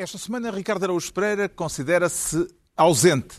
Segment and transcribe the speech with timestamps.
[0.00, 3.36] Esta semana, Ricardo Araújo Pereira considera-se ausente.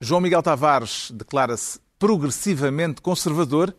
[0.00, 3.72] João Miguel Tavares declara-se progressivamente conservador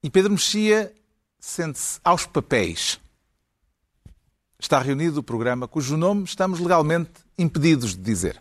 [0.00, 0.94] e Pedro Mexia
[1.40, 3.00] sente-se aos papéis.
[4.60, 8.40] Está reunido o programa cujo nome estamos legalmente impedidos de dizer.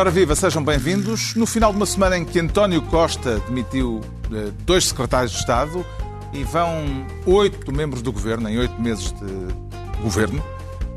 [0.00, 1.34] Ora viva, sejam bem-vindos.
[1.34, 4.00] No final de uma semana em que António Costa demitiu
[4.32, 5.84] eh, dois secretários de Estado
[6.32, 10.42] e vão oito membros do governo em oito meses de governo,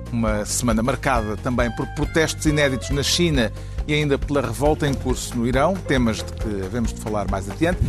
[0.10, 3.52] uma semana marcada também por protestos inéditos na China
[3.86, 7.50] e ainda pela revolta em curso no Irão, temas de que havemos de falar mais
[7.50, 7.80] adiante.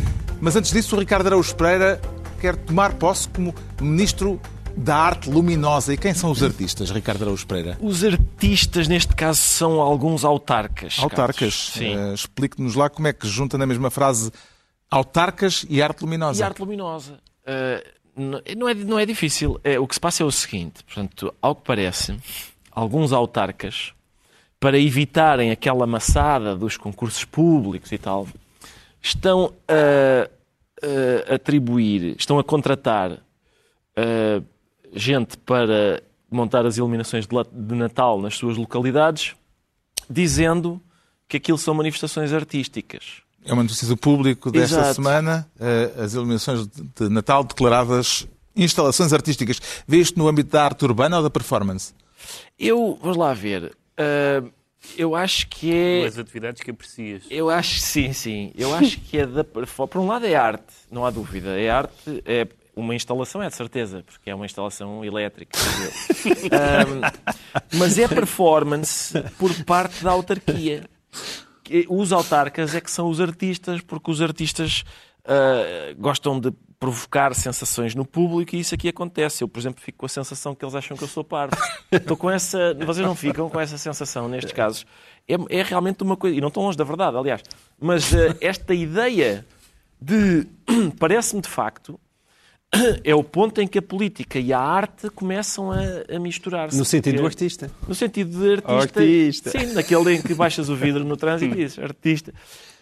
[0.41, 2.01] Mas antes disso, o Ricardo Araújo Pereira
[2.41, 4.37] quer tomar posse como ministro
[4.77, 5.93] da arte luminosa.
[5.93, 7.77] E quem são os artistas, Ricardo Araújo Pereira?
[7.81, 10.97] Os artistas, neste caso, são alguns autarcas.
[10.99, 11.71] Autarcas.
[11.73, 11.95] Sim.
[11.95, 14.31] Uh, Explique-nos lá como é que junta na mesma frase
[14.89, 16.41] autarcas e arte luminosa.
[16.41, 17.19] E arte luminosa.
[17.43, 17.95] Uh,
[18.55, 19.59] não, é, não é difícil.
[19.63, 22.17] É, o que se passa é o seguinte: portanto, ao que parece,
[22.71, 23.93] alguns autarcas,
[24.59, 28.27] para evitarem aquela maçada dos concursos públicos e tal,
[29.01, 30.29] estão a,
[31.31, 33.19] a atribuir, estão a contratar.
[33.97, 34.43] Uh,
[34.95, 36.01] gente para
[36.31, 39.35] montar as iluminações de Natal nas suas localidades,
[40.09, 40.81] dizendo
[41.27, 43.21] que aquilo são manifestações artísticas.
[43.43, 44.95] É uma notícia do público desta Exato.
[44.95, 49.59] semana, eh, as iluminações de Natal declaradas instalações artísticas.
[49.87, 51.93] Vê isto no âmbito da arte urbana ou da performance?
[52.57, 53.65] Eu, vamos lá ver,
[53.99, 54.51] uh,
[54.97, 56.05] eu acho que é...
[56.05, 57.23] As atividades que aprecias.
[57.29, 59.43] Eu acho, sim, sim, eu acho que é da...
[59.43, 63.55] Por um lado é arte, não há dúvida, é arte, é, uma instalação é de
[63.55, 65.57] certeza, porque é uma instalação elétrica.
[66.27, 70.83] um, mas é performance por parte da autarquia.
[71.89, 74.83] Os autarcas é que são os artistas, porque os artistas
[75.25, 79.43] uh, gostam de provocar sensações no público e isso aqui acontece.
[79.43, 81.55] Eu, por exemplo, fico com a sensação que eles acham que eu sou parvo.
[81.91, 82.73] Estou com essa.
[82.75, 84.85] Vocês não ficam com essa sensação nestes casos.
[85.27, 86.35] É, é realmente uma coisa.
[86.35, 87.41] E não estão longe da verdade, aliás.
[87.79, 89.45] Mas uh, esta ideia
[89.99, 90.47] de.
[90.99, 91.99] Parece-me de facto
[93.03, 95.79] é o ponto em que a política e a arte começam a,
[96.15, 96.77] a misturar-se.
[96.77, 97.71] No sentido do artista.
[97.87, 98.99] No sentido de artista.
[98.99, 99.49] Artista.
[99.51, 102.33] Sim, naquele em que baixas o vidro no trânsito e dizes artista.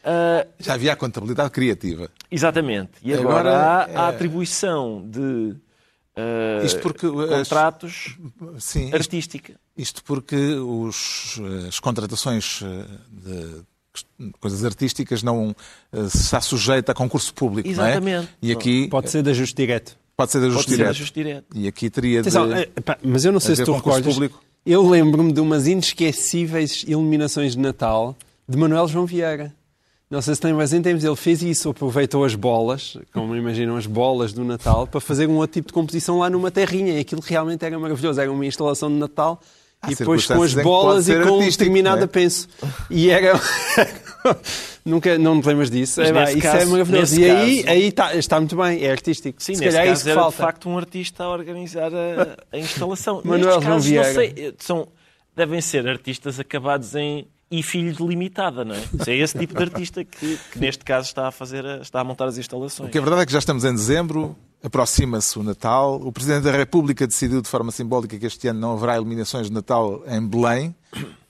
[0.04, 2.09] Uh, Já havia a contabilidade criativa.
[2.30, 2.92] Exatamente.
[3.04, 8.18] E agora, Agora, há a é- atribuição de uh, Isto porque as- contratos
[8.60, 9.54] Sim, isto, artística.
[9.78, 13.62] isto porque os, as contratações eh, de
[14.40, 15.56] coisas artísticas não
[15.92, 17.92] eh, se está sujeita a concurso público, não é?
[17.92, 18.30] Exatamente.
[18.42, 19.98] E aqui Pode ser de ajuste direto.
[20.16, 20.90] pode ser de ajuste direto.
[20.90, 21.46] ajuste direto.
[21.56, 22.30] E aqui teria de...
[22.30, 24.14] Atenção, eh, pá, mas eu não sei se tu concurso recordas.
[24.14, 24.44] público.
[24.66, 28.16] Eu lembro-me de umas inesquecíveis iluminações de Natal
[28.48, 29.54] de Manuel João Vieira.
[30.10, 33.75] Não sei se tem mais em tempos, ele fez isso, aproveitou as bolas, como imaginam
[33.75, 36.94] as bolas do Natal, para fazer um outro tipo de composição lá numa terrinha.
[36.94, 38.22] E aquilo realmente era maravilhoso.
[38.22, 39.42] Era uma instalação de Natal
[39.83, 41.41] Há e depois com as bolas e com um
[41.97, 42.07] não é?
[42.07, 42.47] penso.
[42.89, 43.33] E era.
[44.85, 46.01] Nunca, não me lembras disso?
[46.01, 47.16] É, isso é caso- maravilhoso.
[47.16, 49.41] nesse E aí, caso- aí está, está muito bem, é artístico.
[49.41, 50.31] Sim, Se calhar é isso que falta.
[50.31, 53.21] de facto um artista a organizar a, a instalação.
[53.25, 54.88] Manuel Nestes casos, não sei, são,
[55.35, 57.27] devem ser artistas acabados em
[57.59, 58.81] e filho de limitada, não é?
[59.08, 62.03] É esse tipo de artista que, que neste caso está a fazer, a- está a
[62.03, 62.90] montar as instalações.
[62.90, 65.96] O que é verdade é que já estamos em dezembro, aproxima-se o Natal.
[66.02, 69.53] O Presidente da República decidiu de forma simbólica que este ano não haverá iluminações de
[69.53, 70.75] Natal em Belém,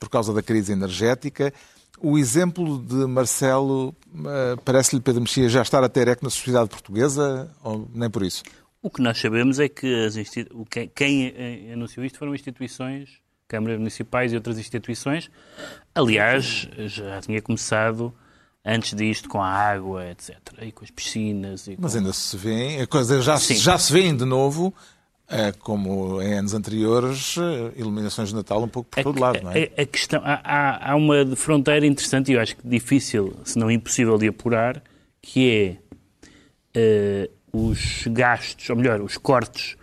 [0.00, 1.52] por causa da crise energética.
[2.00, 3.94] O exemplo de Marcelo
[4.26, 8.22] eh, parece-lhe, Pedro Mexia, já estar a ter eco na sociedade portuguesa, ou nem por
[8.22, 8.42] isso?
[8.82, 10.60] O que nós sabemos é que as institu...
[10.60, 13.08] o que- quem eh, anunciou isto foram instituições,
[13.54, 15.30] câmaras municipais e outras instituições.
[15.94, 18.12] Aliás, já tinha começado
[18.64, 20.36] antes disto com a água, etc.
[20.62, 21.66] E com as piscinas.
[21.68, 21.82] E com...
[21.82, 24.74] Mas ainda se vê, a coisa já, se- já se vêem de novo,
[25.28, 29.52] eh, como em anos anteriores, eh, iluminações de Natal um pouco por todo lado, não
[29.52, 29.70] é?
[29.78, 33.70] A, a questão, há, há- uma fronteira interessante e eu acho que difícil, se não
[33.70, 34.82] impossível de apurar,
[35.22, 35.76] que é
[36.74, 39.76] eh, os gastos, ou melhor, os cortes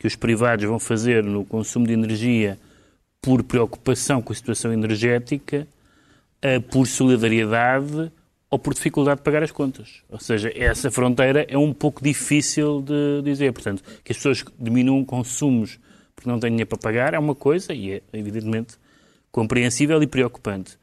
[0.00, 2.58] que os privados vão fazer no consumo de energia
[3.20, 5.66] por preocupação com a situação energética,
[6.40, 8.12] eh, por solidariedade
[8.50, 10.02] ou por dificuldade de pagar as contas.
[10.08, 13.52] Ou seja, essa fronteira é um pouco difícil de dizer.
[13.52, 15.78] Portanto, que as pessoas diminuam consumos
[16.14, 18.74] porque não têm dinheiro para pagar é uma coisa e é, evidentemente,
[19.30, 20.76] compreensível e preocupante.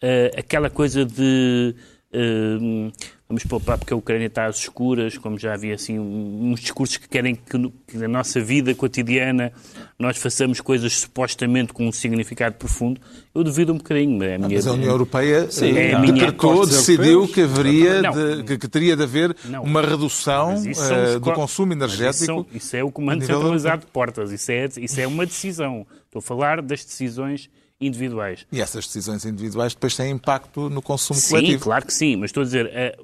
[0.00, 1.74] Eh, aquela coisa de
[2.12, 2.90] Uh,
[3.28, 7.08] vamos poupar porque a Ucrânia está às escuras, como já havia assim uns discursos que
[7.08, 9.52] querem que, que na nossa vida cotidiana
[9.96, 13.00] nós façamos coisas supostamente com um significado profundo.
[13.32, 14.20] Eu duvido um bocadinho.
[14.24, 14.56] É a minha...
[14.56, 18.02] Mas a União Europeia Sim, é a decretou, decidiu que haveria,
[18.42, 19.62] de, que, teria de haver não.
[19.62, 22.10] uma redução uh, do consumo energético.
[22.10, 25.86] Isso, são, isso, é o comando centralizado de portas, isso é, isso é uma decisão.
[26.06, 27.48] Estou a falar das decisões
[27.80, 28.46] individuais.
[28.52, 31.58] E essas decisões individuais depois têm impacto no consumo sim, coletivo.
[31.58, 32.98] Sim, claro que sim, mas estou a dizer, é,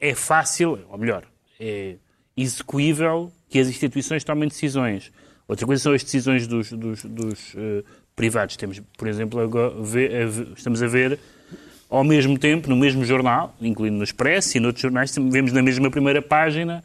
[0.00, 1.24] é fácil, ou melhor,
[1.58, 1.96] é
[2.36, 5.12] execuível que as instituições tomem decisões.
[5.48, 7.84] Outra coisa são as decisões dos, dos, dos uh,
[8.14, 8.56] privados.
[8.56, 9.74] Temos, por exemplo, agora,
[10.56, 11.18] estamos a ver
[11.88, 15.90] ao mesmo tempo, no mesmo jornal, incluindo no Expresso e noutros jornais, vemos na mesma
[15.90, 16.84] primeira página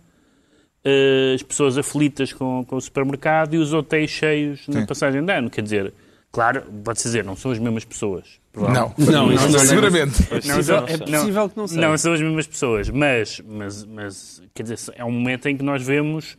[0.84, 4.72] uh, as pessoas aflitas com, com o supermercado e os hotéis cheios Sim.
[4.72, 5.50] na passagem de ano.
[5.50, 5.94] Quer dizer,
[6.36, 8.42] Claro, pode-se dizer, não são as mesmas pessoas.
[8.54, 10.22] Não, não, não, não, seguramente.
[10.46, 11.82] Não, não, é possível que não seja.
[11.82, 15.64] Não são as mesmas pessoas, mas, mas, mas quer dizer, é um momento em que
[15.64, 16.38] nós vemos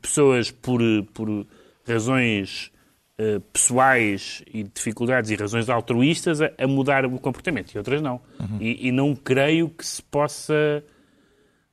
[0.00, 0.80] pessoas por,
[1.12, 1.46] por
[1.86, 2.72] razões
[3.20, 8.22] uh, pessoais e dificuldades e razões altruístas a, a, mudar o comportamento e outras não.
[8.40, 8.56] Uhum.
[8.58, 10.82] E, e não creio que se possa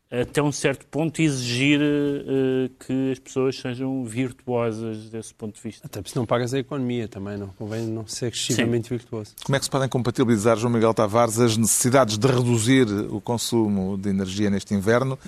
[0.09, 5.85] até um certo ponto, exigir uh, que as pessoas sejam virtuosas desse ponto de vista.
[5.85, 8.95] Até porque se não pagas a economia também, não convém não ser excessivamente Sim.
[8.95, 9.31] virtuoso.
[9.43, 13.97] Como é que se podem compatibilizar, João Miguel Tavares, as necessidades de reduzir o consumo
[13.97, 15.19] de energia neste inverno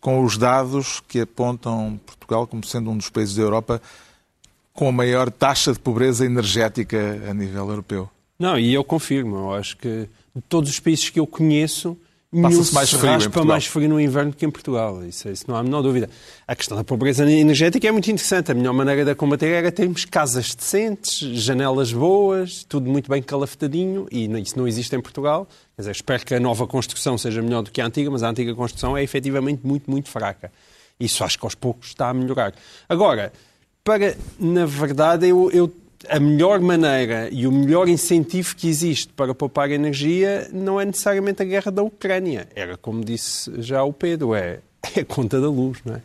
[0.00, 3.82] com os dados que apontam Portugal como sendo um dos países da Europa
[4.72, 8.08] com a maior taxa de pobreza energética a nível europeu?
[8.38, 11.98] Não, e eu confirmo, eu acho que de todos os países que eu conheço,
[12.30, 13.46] Passa-se mais frio raspa em Portugal.
[13.46, 15.02] mais frio no inverno que em Portugal.
[15.02, 16.10] Isso, isso não há a menor dúvida.
[16.46, 18.52] A questão da pobreza energética é muito interessante.
[18.52, 23.22] A melhor maneira de a combater era termos casas decentes, janelas boas, tudo muito bem
[23.22, 25.46] calafetadinho, e isso não existe em Portugal.
[25.74, 28.28] Quer dizer, espero que a nova construção seja melhor do que a antiga, mas a
[28.28, 30.52] antiga construção é efetivamente muito, muito fraca.
[31.00, 32.52] Isso acho que aos poucos está a melhorar.
[32.86, 33.32] Agora,
[33.82, 35.72] para, na verdade, eu, eu
[36.08, 41.42] a melhor maneira e o melhor incentivo que existe para poupar energia não é necessariamente
[41.42, 42.48] a guerra da Ucrânia.
[42.54, 44.60] Era, como disse já o Pedro, é,
[44.94, 46.02] é a conta da luz, não é?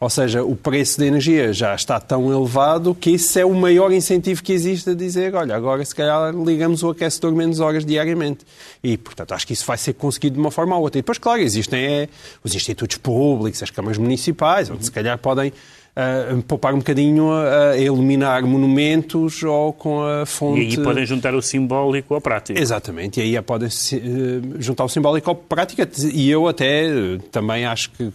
[0.00, 3.92] Ou seja, o preço da energia já está tão elevado que esse é o maior
[3.92, 8.46] incentivo que existe a dizer, olha, agora se calhar ligamos o aquecedor menos horas diariamente.
[8.82, 10.98] E, portanto, acho que isso vai ser conseguido de uma forma ou outra.
[10.98, 12.08] E depois, claro, existem é,
[12.42, 15.52] os institutos públicos, as câmaras municipais, onde se calhar podem
[15.96, 20.60] uh, poupar um bocadinho a, a, iluminar monumentos ou com a fonte...
[20.60, 22.60] E aí podem juntar o simbólico à prática.
[22.60, 25.88] Exatamente, e aí podem uh, juntar o simbólico à prática.
[26.12, 28.12] E eu até uh, também acho que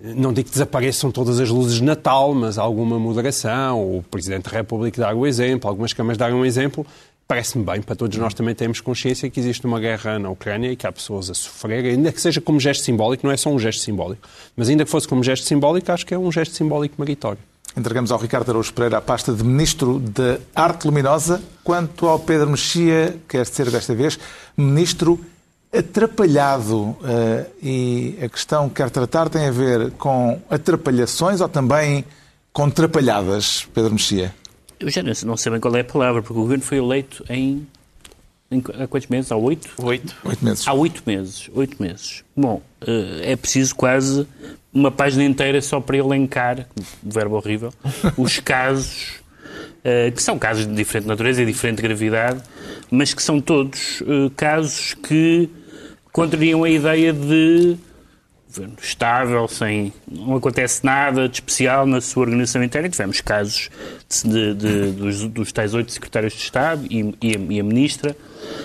[0.00, 3.98] não digo que desapareçam todas as luzes de Natal, mas alguma moderação.
[3.98, 6.86] O Presidente da República dar o exemplo, algumas câmaras darem um exemplo
[7.28, 10.76] parece-me bem, para todos nós também temos consciência que existe uma guerra na Ucrânia e
[10.76, 13.58] que há pessoas a sofrer, ainda que seja como gesto simbólico, não é só um
[13.58, 14.26] gesto simbólico,
[14.56, 17.38] mas ainda que fosse como gesto simbólico, acho que é um gesto simbólico meritório.
[17.76, 21.40] Entregamos ao Ricardo Araújo Pereira a pasta de Ministro da Arte Luminosa.
[21.62, 24.18] Quanto ao Pedro Mexia, quer ser desta vez
[24.56, 25.20] Ministro
[25.72, 26.76] atrapalhado.
[26.76, 26.96] Uh,
[27.62, 32.04] e a questão que quer tratar tem a ver com atrapalhações ou também
[32.52, 34.34] com trapalhadas, Pedro Mexia?
[34.80, 37.66] Eu já não sei bem qual é a palavra, porque o governo foi eleito em.
[38.50, 39.32] em há quantos meses?
[39.32, 39.68] Há oito?
[39.82, 40.14] Oito.
[40.24, 40.68] Oito meses.
[40.68, 41.50] Há oito meses.
[41.52, 42.24] Oito meses.
[42.36, 44.26] Bom, eh, é preciso quase
[44.72, 46.66] uma página inteira só para elencar,
[47.02, 47.72] verbo horrível,
[48.16, 49.14] os casos,
[49.82, 52.40] eh, que são casos de diferente natureza e diferente gravidade,
[52.90, 55.48] mas que são todos eh, casos que
[56.12, 57.76] contrariam a ideia de
[58.48, 62.88] governo estável, sem não acontece nada de especial na sua organização interna.
[62.88, 63.70] Tivemos casos
[64.24, 68.16] de, de, dos, dos tais oito secretários de Estado e, e, a, e, a, ministra.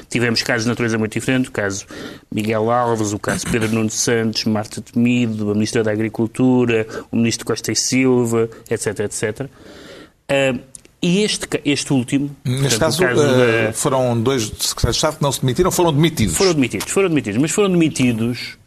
[0.10, 1.86] Tivemos casos de natureza muito diferente, o caso
[2.32, 7.46] Miguel Alves, o caso Pedro Nuno Santos, Marta Temido, a ministra da Agricultura, o ministro
[7.46, 9.42] Costa e Silva, etc, etc.
[9.42, 10.60] Uh,
[11.02, 12.34] e este, este último...
[12.46, 13.74] Neste portanto, caso, caso uh, da...
[13.74, 16.38] foram dois secretários de Estado que não se demitiram, foram demitidos.
[16.38, 18.58] Foram demitidos, foram demitidos, mas foram demitidos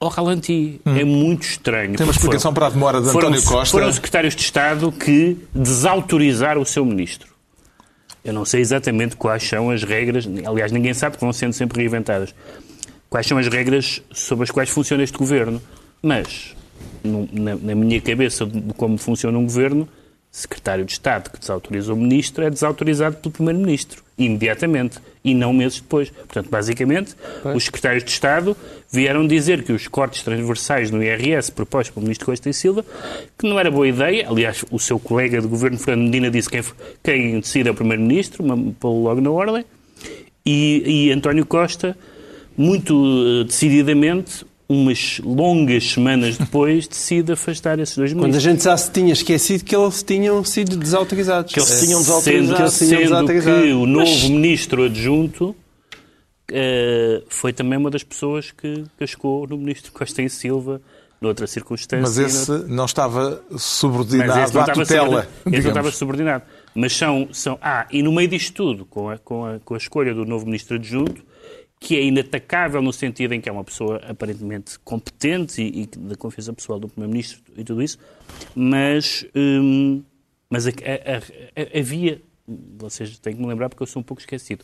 [0.00, 0.80] ao ralenti.
[0.86, 0.96] Hum.
[0.96, 1.94] É muito estranho.
[1.94, 3.72] Tem uma explicação foram, para a demora de António foram, Costa?
[3.72, 7.28] Foram os secretários de Estado que desautorizaram o seu ministro.
[8.24, 11.80] Eu não sei exatamente quais são as regras, aliás, ninguém sabe que vão sendo sempre
[11.80, 12.34] reinventadas.
[13.08, 15.60] Quais são as regras sobre as quais funciona este governo.
[16.02, 16.54] Mas,
[17.04, 19.88] na, na minha cabeça de como funciona um governo,
[20.30, 25.80] secretário de Estado que desautoriza o ministro é desautorizado pelo primeiro-ministro, imediatamente, e não meses
[25.80, 26.08] depois.
[26.10, 27.56] Portanto, basicamente, Bem.
[27.56, 28.56] os secretários de Estado
[28.90, 32.84] vieram dizer que os cortes transversais no IRS propostos pelo ministro Costa e Silva,
[33.36, 36.62] que não era boa ideia, aliás, o seu colega de governo, Fernando Medina, disse que
[36.62, 36.72] quem,
[37.02, 38.44] quem decide é o primeiro-ministro,
[38.78, 39.64] pô logo na ordem,
[40.46, 41.96] e, e António Costa
[42.56, 48.32] muito uh, decididamente, umas longas semanas depois, decide afastar esses dois ministros.
[48.32, 51.52] Quando a gente já se tinha esquecido que eles tinham sido desautorizados.
[51.52, 52.70] Que eles se tinham desautorizado.
[52.70, 54.22] Sendo, que, sendo que o novo Mas...
[54.22, 55.56] ministro adjunto
[56.52, 60.80] uh, foi também uma das pessoas que cascou no ministro Costa e Silva
[61.20, 62.00] noutra circunstância.
[62.00, 65.28] Mas esse não estava subordinado à tutela.
[65.46, 66.44] Esse não estava subordinado.
[66.76, 67.58] Mas são, são...
[67.60, 70.46] Ah, e no meio disto tudo, com a, com a, com a escolha do novo
[70.46, 71.22] ministro adjunto,
[71.80, 76.14] que é inatacável no sentido em que é uma pessoa aparentemente competente e, e da
[76.14, 77.98] confiança pessoal do Primeiro-Ministro e tudo isso,
[78.54, 80.02] mas, hum,
[80.50, 82.20] mas a, a, a, havia,
[82.78, 84.62] vocês têm que me lembrar porque eu sou um pouco esquecido,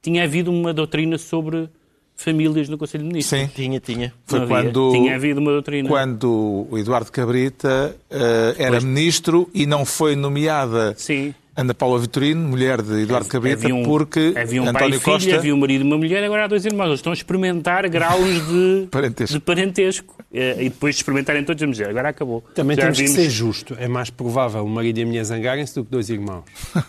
[0.00, 1.68] tinha havido uma doutrina sobre
[2.16, 3.40] famílias no Conselho de Ministros.
[3.40, 4.14] Sim, tinha, tinha.
[4.24, 5.88] Foi quando, tinha havido uma doutrina.
[5.88, 8.84] Quando o Eduardo Cabrita uh, era pois.
[8.84, 11.34] ministro e não foi nomeada Sim.
[11.56, 15.36] Ana Paula Vitorino, mulher de Eduardo Cabrita, um, porque havia um António pai e filho,
[15.36, 16.86] havia um marido e uma mulher, agora há dois irmãos.
[16.86, 19.34] Eles estão a experimentar graus de parentesco.
[19.34, 20.16] De parentesco.
[20.32, 21.90] Eh, e depois de experimentarem todos a mulher.
[21.90, 22.42] Agora acabou.
[22.54, 23.14] Também Já temos vimos...
[23.14, 23.76] que ser justo.
[23.78, 26.44] É mais provável o marido e a mulher zangarem-se do que dois irmãos.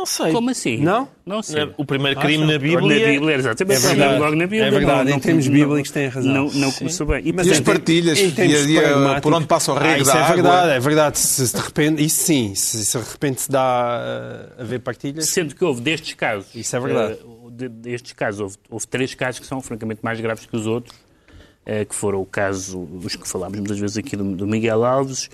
[0.00, 0.32] Não sei.
[0.32, 0.78] Como assim?
[0.78, 1.06] Não?
[1.26, 1.74] Não sei.
[1.76, 2.80] O primeiro crime na Bíblia...
[2.80, 3.84] Na Bíblia, exatamente.
[3.84, 4.18] É verdade.
[4.18, 4.64] Logo na Bíblia.
[4.64, 5.10] É verdade.
[5.10, 6.32] Não, em termos bíblicos tem razão.
[6.32, 7.20] Não, não começou bem.
[7.22, 8.18] E, Mas e as partilhas?
[8.18, 10.34] E, e, por onde passa o ah, isso da é água?
[10.36, 11.18] verdade, é verdade.
[11.18, 15.28] Se de repente, isso sim, se, de repente se dá a ver partilhas...
[15.28, 16.54] Sendo que houve destes casos...
[16.54, 17.18] Isso é verdade.
[17.22, 20.66] Uh, de, destes casos, houve, houve três casos que são francamente mais graves que os
[20.66, 24.82] outros, uh, que foram o caso, os que falámos muitas vezes aqui do, do Miguel
[24.82, 25.28] Alves,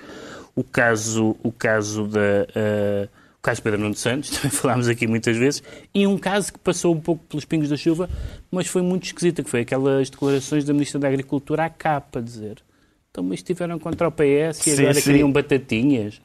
[0.57, 3.09] o caso, o caso da
[3.47, 5.63] caso Pedro Nuno Santos, também falámos aqui muitas vezes,
[5.95, 8.11] e um caso que passou um pouco pelos pingos da chuva,
[8.51, 12.63] mas foi muito esquisito, que foi aquelas declarações da Ministra da Agricultura à capa, dizer
[13.11, 15.07] então, mas estiveram contra o PS e agora sim, sim.
[15.07, 16.21] queriam batatinhas,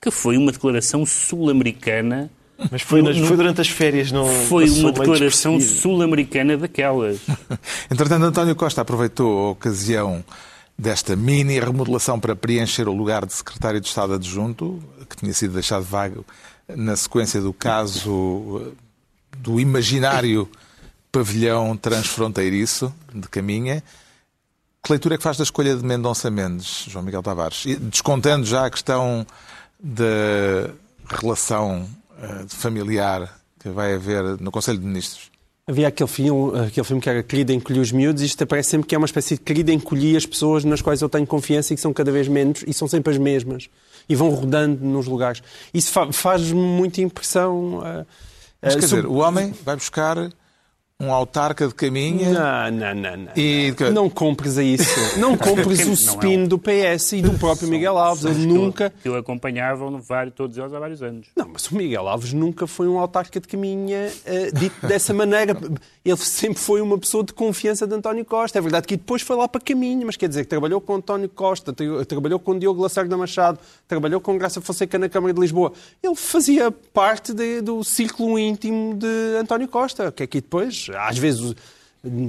[0.00, 2.30] que foi uma declaração sul-americana
[2.70, 7.18] mas foi, nas, foi, durante as férias, não Foi uma declaração sul-americana daquelas.
[7.90, 10.24] Entretanto, António Costa aproveitou a ocasião
[10.78, 15.54] desta mini remodelação para preencher o lugar de secretário de Estado adjunto, que tinha sido
[15.54, 16.24] deixado vago
[16.68, 18.72] na sequência do caso eh,
[19.38, 20.48] do imaginário
[21.12, 23.82] pavilhão transfronteiriço de Caminha.
[24.82, 27.64] Que leitura é que faz da escolha de Mendonça Mendes, João Miguel Tavares?
[27.80, 29.26] Descontando já a questão
[29.80, 30.70] da
[31.08, 31.88] relação
[32.20, 35.30] eh, familiar que vai haver no Conselho de Ministros.
[35.68, 38.86] Havia aquele filme, aquele filme que era Querida Encolher os Miúdos, e isto parece sempre
[38.86, 41.76] que é uma espécie de querida encolher as pessoas nas quais eu tenho confiança e
[41.76, 43.68] que são cada vez menos e são sempre as mesmas
[44.08, 45.42] e vão rodando nos lugares.
[45.74, 47.78] Isso fa faz muita impressão.
[47.78, 48.06] Uh,
[48.62, 50.30] Mas quer dizer, o homem vai buscar
[50.98, 52.30] um autarca de caminha.
[52.30, 53.16] Não, não, não.
[53.16, 53.74] Não, e...
[53.92, 55.18] não compres a isso.
[55.18, 58.24] Não compres o spin é do PS e do próprio Miguel Alves.
[58.24, 58.90] Ele nunca.
[59.02, 60.00] Que o acompanhavam
[60.34, 61.26] todos eles há vários anos.
[61.36, 65.54] Não, mas o Miguel Alves nunca foi um autarca de caminha uh, dito dessa maneira.
[66.02, 68.58] Ele sempre foi uma pessoa de confiança de António Costa.
[68.58, 71.28] É verdade que depois foi lá para caminho, mas quer dizer que trabalhou com António
[71.28, 71.74] Costa,
[72.06, 75.72] trabalhou com Diogo Lacerda Machado, trabalhou com Graça Fonseca na Câmara de Lisboa.
[76.02, 80.40] Ele fazia parte de, do círculo íntimo de António Costa, que é que
[80.90, 81.54] às vezes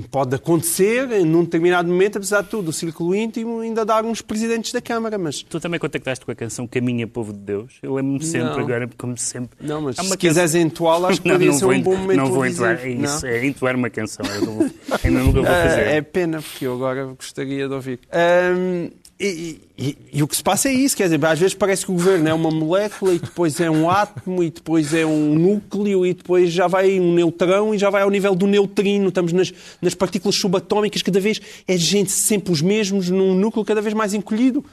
[0.10, 4.72] pode acontecer, num determinado momento, apesar de tudo, o círculo íntimo ainda dar uns presidentes
[4.72, 5.44] da Câmara, mas...
[5.44, 7.74] Tu também contactaste com a canção Caminha Povo de Deus?
[7.82, 8.60] Eu lembro-me sempre não.
[8.60, 9.58] agora, como sempre...
[9.62, 10.18] Não, mas se canção...
[10.18, 13.32] quiseres entoá-la, acho que poderia ser um bom momento Não vou entoar, é isso, não?
[13.32, 14.70] é entoar uma canção, é vou,
[15.04, 15.82] ainda nunca vou fazer.
[15.82, 18.00] É pena, porque eu agora gostaria de ouvir.
[18.12, 21.84] Um, e, e, e, o que se passa é isso, quer dizer, às vezes parece
[21.84, 25.34] que o governo é uma molécula e depois é um átomo e depois é um
[25.34, 29.10] núcleo e depois já vai um neutrão e já vai ao nível do neutrino.
[29.10, 33.82] Estamos nas, nas partículas subatómicas, cada vez é gente sempre os mesmos num núcleo cada
[33.82, 34.64] vez mais encolhido.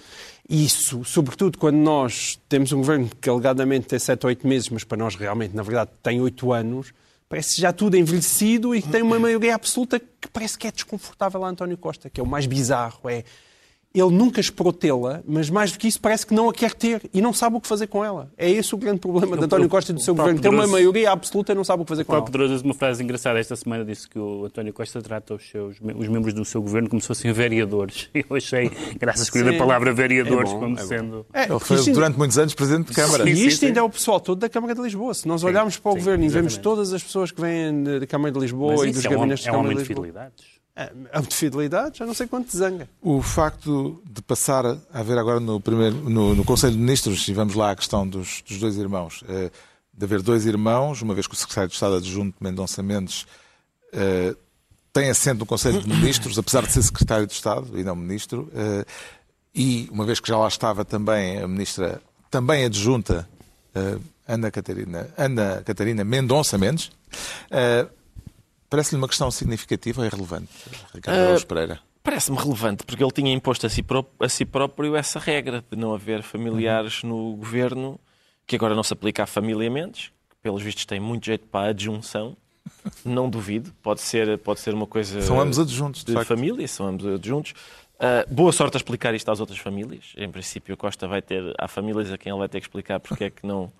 [0.47, 4.85] Isso, sobretudo quando nós temos um governo que alegadamente tem 7 ou 8 meses, mas
[4.85, 6.93] para nós realmente, na verdade, tem 8 anos,
[7.31, 11.49] parece já tudo envelhecido e tem uma maioria absoluta que parece que é desconfortável a
[11.49, 13.09] António Costa, que é o mais bizarro.
[13.09, 13.25] É,
[13.95, 17.09] ele nunca esperou tê-la, mas mais do que isso parece que não a quer ter
[17.15, 18.29] e não sabe o que fazer com ela.
[18.37, 20.41] É esse o grande problema de António Costa e do seu governo.
[20.41, 22.23] Tem uma maioria absoluta e não sabe o que fazer com ela.
[22.23, 25.77] O Pedroso uma frase engraçada esta semana disse que o António Costa trata os, seus,
[25.81, 28.11] os membros do seu governo como se fossem vereadores.
[28.15, 31.27] Eu achei, graças a escolher a palavra vereadores é bom, como é sendo...
[31.33, 33.29] É, ele foi durante muitos anos Presidente de Câmara.
[33.31, 35.15] E isto ainda é o pessoal todo da Câmara de Lisboa.
[35.15, 38.33] Se nós olharmos para o governo e vemos todas as pessoas que vêm da Câmara
[38.33, 39.97] de Lisboa e dos gabinetes é um, da Câmara de Lisboa...
[39.97, 40.64] fidelidades.
[40.77, 42.89] De fidelidade, já não sei quanto zanga.
[43.01, 47.33] O facto de passar a haver agora no, primeiro, no, no Conselho de Ministros, e
[47.33, 49.53] vamos lá à questão dos, dos dois irmãos, é,
[49.97, 53.25] de haver dois irmãos, uma vez que o Secretário de Estado adjunto Mendonça Mendes
[53.93, 54.35] é,
[54.93, 58.51] tem assento no Conselho de Ministros, apesar de ser Secretário de Estado e não Ministro,
[58.53, 58.85] é,
[59.55, 63.29] e uma vez que já lá estava também a Ministra, também adjunta,
[64.27, 66.91] Ana Catarina, Ana Catarina Mendonça Mendes,
[68.75, 70.49] Parece-lhe uma questão significativa e relevante,
[70.93, 71.79] Ricardo Araújo Pereira?
[72.03, 75.77] Parece-me relevante, porque ele tinha imposto a si, pró- a si próprio essa regra de
[75.79, 78.01] não haver familiares no governo,
[78.45, 81.67] que agora não se aplica a família Mendes, que pelos vistos tem muito jeito para
[81.67, 82.37] a adjunção.
[83.05, 86.89] Não duvido, pode ser, pode ser uma coisa São ambos adjuntos, de de família, são
[86.89, 87.55] ambos adjuntos.
[88.01, 90.13] Ah, boa sorte a explicar isto às outras famílias.
[90.17, 91.55] Em princípio, Costa vai ter.
[91.61, 93.73] Há famílias a quem ele vai ter que explicar porque é que não,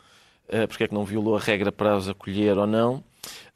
[0.49, 3.03] ah, porque é que não violou a regra para os acolher ou não.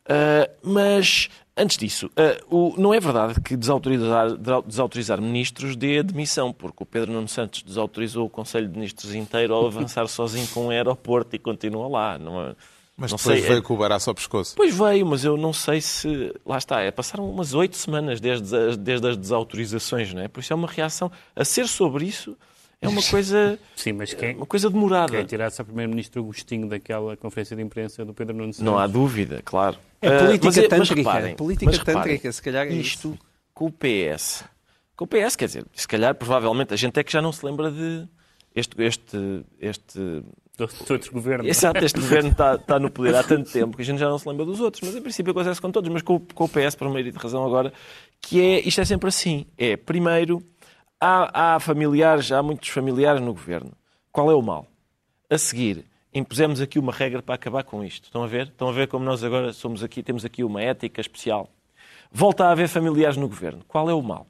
[0.09, 4.29] Ah, mas, antes disso, ah, o- não é verdade que desautorizar,
[4.67, 9.53] desautorizar ministros dê admissão, porque o Pedro Nuno Santos desautorizou o Conselho de Ministros inteiro
[9.55, 12.19] ao avançar sozinho com um aeroporto e continua lá.
[12.19, 12.55] Não é-
[12.97, 14.55] Mas não depois sei, é- veio com o baraço ao pescoço.
[14.57, 16.35] Pois veio, mas eu não sei se.
[16.45, 20.29] Lá está, é, passaram umas oito semanas desde as, desde as desautorizações, não é?
[20.29, 21.11] Por isso é uma reação.
[21.37, 22.37] A ser sobre isso
[22.81, 25.13] é uma coisa, Sim, mas quem, uma coisa demorada.
[25.17, 28.61] quem tirar-se a primeiro-ministro Agostinho daquela conferência de imprensa do Pedro Santos?
[28.61, 29.77] Não há dúvida, claro.
[30.01, 30.95] É Ah, política mas mas tântrica.
[30.95, 33.19] reparem, Política mas reparem, tântrica, se calhar é Isto isso.
[33.53, 34.45] com o PS.
[34.97, 37.45] Com o PS, quer dizer, se calhar, provavelmente, a gente é que já não se
[37.45, 38.07] lembra de.
[38.55, 39.99] Este, este, este
[40.57, 41.49] Do, outro governo.
[41.49, 44.19] Exato, este governo está, está no poder há tanto tempo que a gente já não
[44.19, 46.49] se lembra dos outros, mas em princípio acontece com todos, mas com, o- com o
[46.49, 47.73] PS, por uma de razão agora,
[48.21, 50.43] que é, isto é sempre assim, é, primeiro,
[51.01, 53.73] há, há familiares, há muitos familiares no governo.
[54.13, 54.67] Qual é o mal?
[55.31, 58.05] A seguir, impusemos aqui uma regra para acabar com isto.
[58.05, 58.49] Estão a ver?
[58.49, 61.49] Estão a ver como nós agora somos aqui, temos aqui uma ética especial.
[62.11, 63.63] Volta a haver familiares no governo.
[63.69, 64.27] Qual é o mal?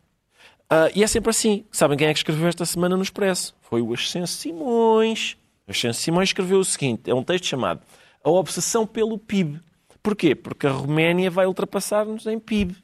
[0.69, 1.65] Ah, e é sempre assim.
[1.71, 3.57] Sabem quem é que escreveu esta semana no Expresso?
[3.63, 5.37] Foi o Ascenso Simões.
[5.67, 7.81] O Ascenso Simões escreveu o seguinte: é um texto chamado
[8.23, 9.61] A Obsessão pelo PIB.
[10.03, 10.35] Porquê?
[10.35, 12.77] Porque a Roménia vai ultrapassar-nos em PIB.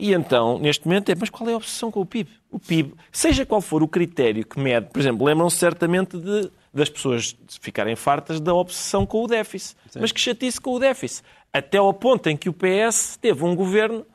[0.00, 2.30] E então, neste momento, é, mas qual é a obsessão com o PIB?
[2.50, 6.88] O PIB, seja qual for o critério que mede, por exemplo, lembram-se certamente de, das
[6.88, 9.76] pessoas ficarem fartas da obsessão com o déficit.
[10.00, 11.22] Mas que chatice com o déficit.
[11.52, 14.06] Até ao ponto em que o PS teve um governo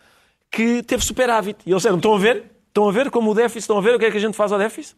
[0.50, 1.60] que teve superávit.
[1.68, 2.46] E eles disseram, estão a ver?
[2.68, 3.60] Estão a ver como o déficit?
[3.60, 4.98] Estão a ver o que é que a gente faz ao déficit?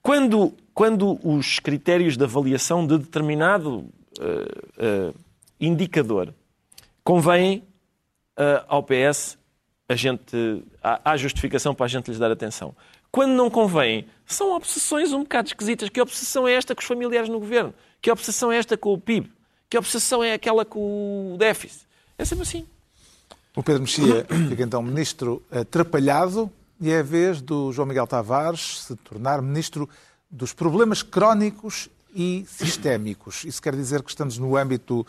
[0.00, 3.84] Quando, quando os critérios de avaliação de determinado
[4.18, 4.48] eh,
[4.78, 5.12] eh,
[5.60, 6.32] indicador
[7.04, 7.62] convêm
[8.38, 9.36] eh, ao PS,
[9.88, 12.76] a gente, há, há justificação para a gente lhes dar atenção.
[13.10, 15.88] Quando não convém, são obsessões um bocado esquisitas.
[15.88, 17.72] Que obsessão é esta com os familiares no governo?
[18.02, 19.32] Que obsessão é esta com o PIB?
[19.70, 21.86] Que obsessão é aquela com o déficit?
[22.18, 22.66] É sempre assim.
[23.56, 28.82] O Pedro Mexia fica então ministro atrapalhado e é a vez do João Miguel Tavares
[28.82, 29.88] se tornar ministro
[30.30, 33.44] dos problemas crónicos e sistémicos.
[33.44, 35.06] Isso quer dizer que estamos no âmbito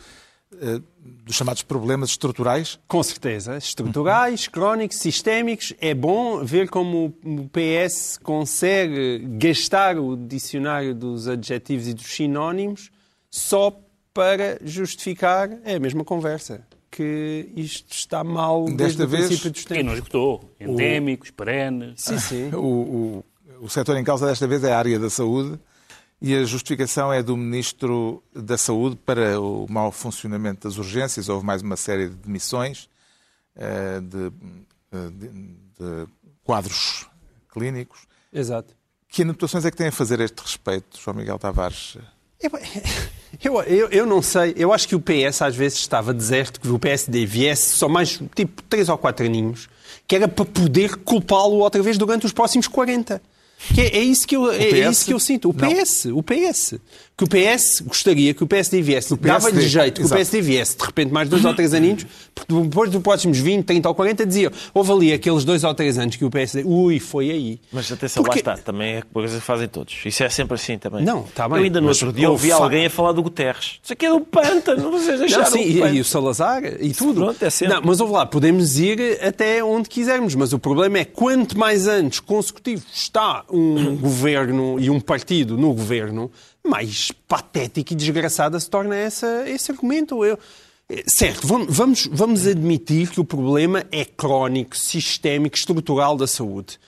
[1.24, 2.78] dos chamados problemas estruturais?
[2.88, 3.56] Com certeza.
[3.56, 5.72] Estruturais, crónicos, sistémicos.
[5.80, 12.90] É bom ver como o PS consegue gastar o dicionário dos adjetivos e dos sinónimos
[13.30, 13.72] só
[14.12, 16.66] para justificar é a mesma conversa.
[16.90, 19.86] Que isto está mal desde Desta o vez, princípio dos Quem tempos.
[19.86, 20.50] não esgotou?
[20.58, 22.00] Endémicos, perenes.
[22.02, 22.50] Sim, sim.
[22.54, 23.24] O, o,
[23.60, 25.56] o setor em causa desta vez é a área da saúde
[26.20, 31.28] e a justificação é do Ministro da Saúde para o mau funcionamento das urgências.
[31.28, 32.88] Houve mais uma série de demissões
[33.56, 34.32] eh, de,
[34.92, 35.28] eh, de-
[35.78, 36.06] de
[36.44, 37.06] quadros
[37.52, 38.00] clínicos.
[38.32, 38.74] Exato.
[39.08, 41.96] Que anotações é que tem a fazer a este respeito, João Miguel Tavares?
[42.40, 42.50] Eu,
[43.42, 44.54] eu, eu, eu não sei.
[44.56, 48.20] Eu acho que o PS às vezes estava deserto, que o PSD viesse só mais
[48.34, 49.68] tipo três ou quatro aninhos,
[50.06, 53.20] que era para poder culpá-lo outra vez durante os próximos 40.
[53.74, 55.50] Que é, é isso que eu, é, é isso que eu sinto.
[55.50, 55.68] O Não.
[55.68, 56.74] PS, o PS.
[57.16, 59.14] Que o PS gostaria que o PSD viesse.
[59.18, 60.14] Dava-lhe jeito que exato.
[60.14, 63.66] o PSD viesse de repente mais dois ou três aninhos, porque depois dos próximos 20,
[63.66, 66.64] 30 ou 40 dizia houve ali aqueles dois ou três anos que o PSD.
[66.66, 67.60] Ui, foi aí.
[67.70, 68.64] Mas atenção, Porque- lá está.
[68.64, 69.94] Também é coisa que fazem todos.
[70.06, 71.04] Isso é sempre assim também.
[71.04, 73.22] Não, está bem, Eu ainda no mas outro dia ouvi facto- alguém a falar do
[73.22, 73.78] Guterres.
[73.82, 74.90] Isso aqui é do pântano.
[74.90, 77.20] Vocês Não, deixaram sim, o e, e o Salazar e tudo.
[77.20, 77.74] Pronto, é sempre.
[77.74, 81.86] Não, mas ouve lá, podemos ir até onde quisermos, mas o problema é quanto mais
[81.86, 86.30] anos consecutivos está um governo e um partido no governo,
[86.64, 90.24] mais patético e desgraçada se torna essa, esse argumento.
[90.24, 90.38] Eu,
[91.06, 96.78] certo, vamos, vamos, admitir que o problema é crónico, sistémico, estrutural da saúde.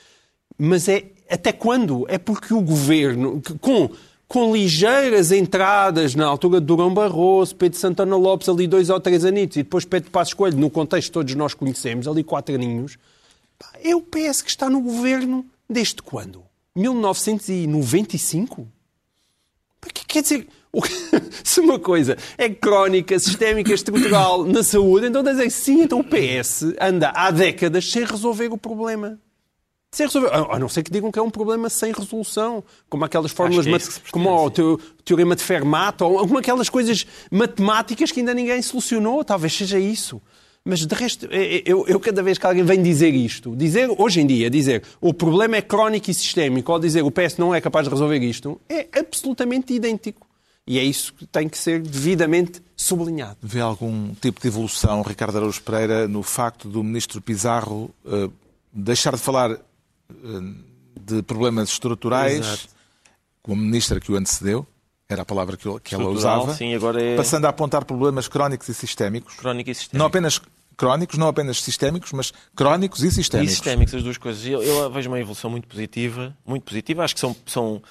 [0.58, 2.04] Mas é até quando?
[2.08, 3.90] É porque o governo, com,
[4.28, 9.24] com ligeiras entradas na altura de Durão Barroso, Pedro Santana Lopes, ali dois ou três
[9.24, 12.98] anitos, e depois Pedro Passos Coelho, no contexto que todos nós conhecemos, ali quatro aninhos,
[13.82, 16.42] é o PS que está no governo desde quando?
[16.76, 18.68] 1995?
[19.80, 20.46] Pá, que- Quer dizer,
[21.42, 26.64] se uma coisa é crónica, sistémica, estrutural na saúde, então dizer sim, então o PS
[26.80, 29.18] anda há décadas sem resolver o problema.
[29.94, 30.30] Sem resolver.
[30.32, 33.74] A não ser que digam que é um problema sem resolução, como aquelas fórmulas, que
[33.74, 38.20] é se pretende, como o teo- teorema de Fermat, ou alguma aquelas coisas matemáticas que
[38.20, 39.22] ainda ninguém solucionou.
[39.24, 40.20] Talvez seja isso.
[40.64, 43.88] Mas de resto, é- é- eu, eu cada vez que alguém vem dizer isto, dizer
[43.98, 47.52] hoje em dia, dizer o problema é crónico e sistémico, ou dizer o PS não
[47.54, 50.26] é capaz de resolver isto, é absolutamente idêntico.
[50.64, 53.36] E é isso que tem que ser devidamente sublinhado.
[53.42, 58.30] Vê algum tipo de evolução, Ricardo Araújo Pereira, no facto do ministro Pizarro eh,
[58.72, 59.58] deixar de falar eh,
[61.00, 62.68] de problemas estruturais, Exato.
[63.42, 64.64] como ministra que o antecedeu,
[65.12, 68.74] era a palavra que, que ela usava, sim, é passando a apontar problemas crónicos e
[68.74, 69.34] sistémicos.
[69.36, 69.98] crónica e sistémica.
[69.98, 70.40] Não apenas
[70.76, 73.52] crónicos, não apenas sistémicos, mas crónicos e E sistémicos.
[73.52, 74.44] sistémicos, as duas coisas.
[74.46, 77.04] Eu, eu vejo uma evolução muito positiva, muito positiva.
[77.04, 77.82] Acho que são, são,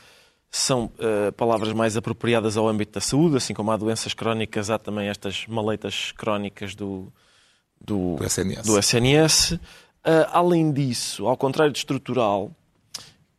[0.50, 4.78] são eh, palavras mais apropriadas ao âmbito da saúde, assim como há doenças crónicas, há
[4.80, 7.12] também estas maleitas crónicas do,
[7.80, 8.66] do, Do SNS.
[8.66, 9.60] do SNS.
[10.04, 12.52] Ah, além disso, ao contrário de estrutural,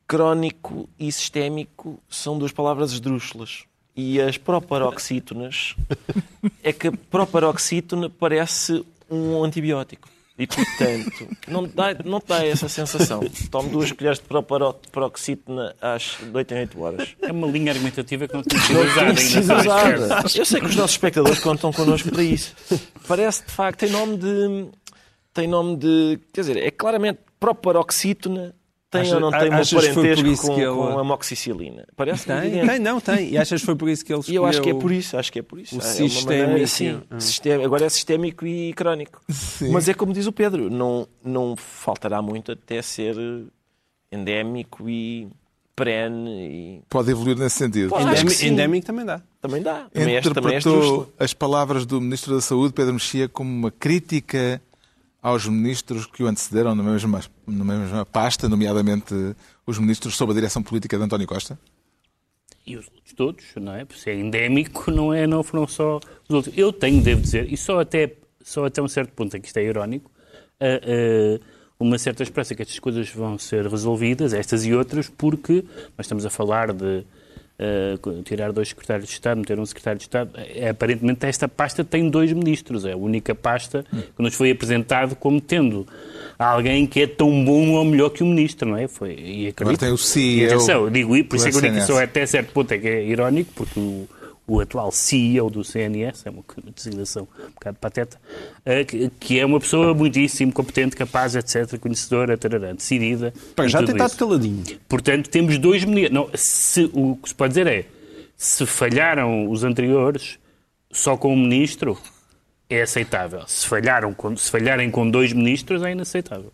[0.06, 3.64] crónico e sistémico são duas palavras esdrúxulas.
[3.94, 5.74] E as proparoxítonas
[6.62, 10.08] é que a proparoxítona parece um antibiótico.
[10.38, 13.20] E, portanto, não dá, não dá essa sensação.
[13.50, 17.16] Tomo duas colheres de proparoxítona às 8 em 8 horas.
[17.20, 19.14] É uma linha argumentativa que não tinha sido usada Não ainda.
[19.14, 20.08] precisa sabes, usar.
[20.08, 20.36] Carlos?
[20.36, 22.54] Eu sei que os nossos espectadores contam connosco para isso.
[23.06, 24.66] Parece, de facto, tem nome de...
[25.34, 26.18] Tem nome de...
[26.32, 28.54] Quer dizer, é claramente proparoxítona
[28.92, 31.02] tem Acha- ou não tem um que por parentesco isso com, que ele- com a
[31.04, 31.86] moxicilina?
[31.96, 32.66] Parece Tem, evidente.
[32.68, 33.30] tem, não, tem.
[33.30, 34.92] E achas que foi por isso que ele E eu acho que é escolheu- por
[34.92, 35.74] isso, acho que é por isso.
[35.76, 37.18] o É uma sistémico, sim, ah.
[37.20, 39.20] sisté- agora é sistémico e crónico.
[39.72, 43.16] Mas é como diz o Pedro, não, não faltará muito até ser
[44.10, 45.28] endémico e
[45.74, 46.30] perene
[46.78, 47.88] e Pode evoluir nesse sentido.
[47.90, 48.02] Pode.
[48.02, 48.48] Acho Endémico, que sim.
[48.48, 49.22] endémico também dá.
[49.40, 49.86] também dá.
[49.90, 51.08] Também é, também é Interpretou esdrúxula.
[51.18, 54.60] as palavras do Ministro da Saúde, Pedro Mexia, como uma crítica
[55.22, 59.14] aos ministros que o antecederam na mesma, na mesma pasta, nomeadamente
[59.64, 61.56] os ministros sob a direção política de António Costa?
[62.66, 63.86] E os outros todos, não é?
[63.94, 66.56] Se é endémico, não, é, não foram só os outros.
[66.58, 69.64] Eu tenho, devo dizer, e só até, só até um certo ponto que isto é
[69.64, 70.10] irónico,
[70.60, 71.40] ah, ah,
[71.78, 75.64] uma certa esperança que estas coisas vão ser resolvidas, estas e outras, porque
[75.96, 77.04] nós estamos a falar de
[77.62, 80.30] ah, tirar dois secretários de Estado, meter um secretário de Estado.
[80.36, 82.84] É, aparentemente, esta pasta tem dois ministros.
[82.84, 85.86] É a única pasta que nos foi apresentado como tendo
[86.38, 88.88] alguém que é tão bom ou melhor que o ministro, não é?
[88.88, 91.50] Foi, e acredito, Agora tem o e CEO atenção, eu digo, isso, por isso é
[91.50, 94.08] que eu digo que só até certo ponto é que é irónico, porque o,
[94.52, 96.44] o atual CEO do CNS, é uma
[96.76, 98.20] designação um bocado pateta,
[98.66, 98.84] eh,
[99.18, 103.32] que, é uma pessoa muitíssimo competente, capaz, etc., conhecedora, tarará, decidida.
[103.56, 104.62] Pá, já tem estado caladinho.
[104.86, 106.14] Portanto, temos dois ministros.
[106.14, 107.86] Não, se, o que se pode dizer é,
[108.36, 110.38] se falharam os anteriores
[110.90, 111.96] só com um ministro,
[112.68, 113.44] é aceitável.
[113.46, 116.52] Se, falharam com, se falharem com dois ministros, é inaceitável.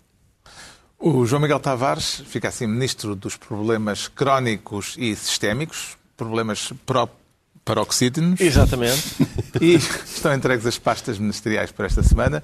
[1.01, 7.09] O João Miguel Tavares fica assim ministro dos problemas crónicos e sistémicos, problemas pró
[7.69, 9.05] paroxítonos, Exatamente.
[9.61, 12.43] e estão entregues as pastas ministeriais para esta semana.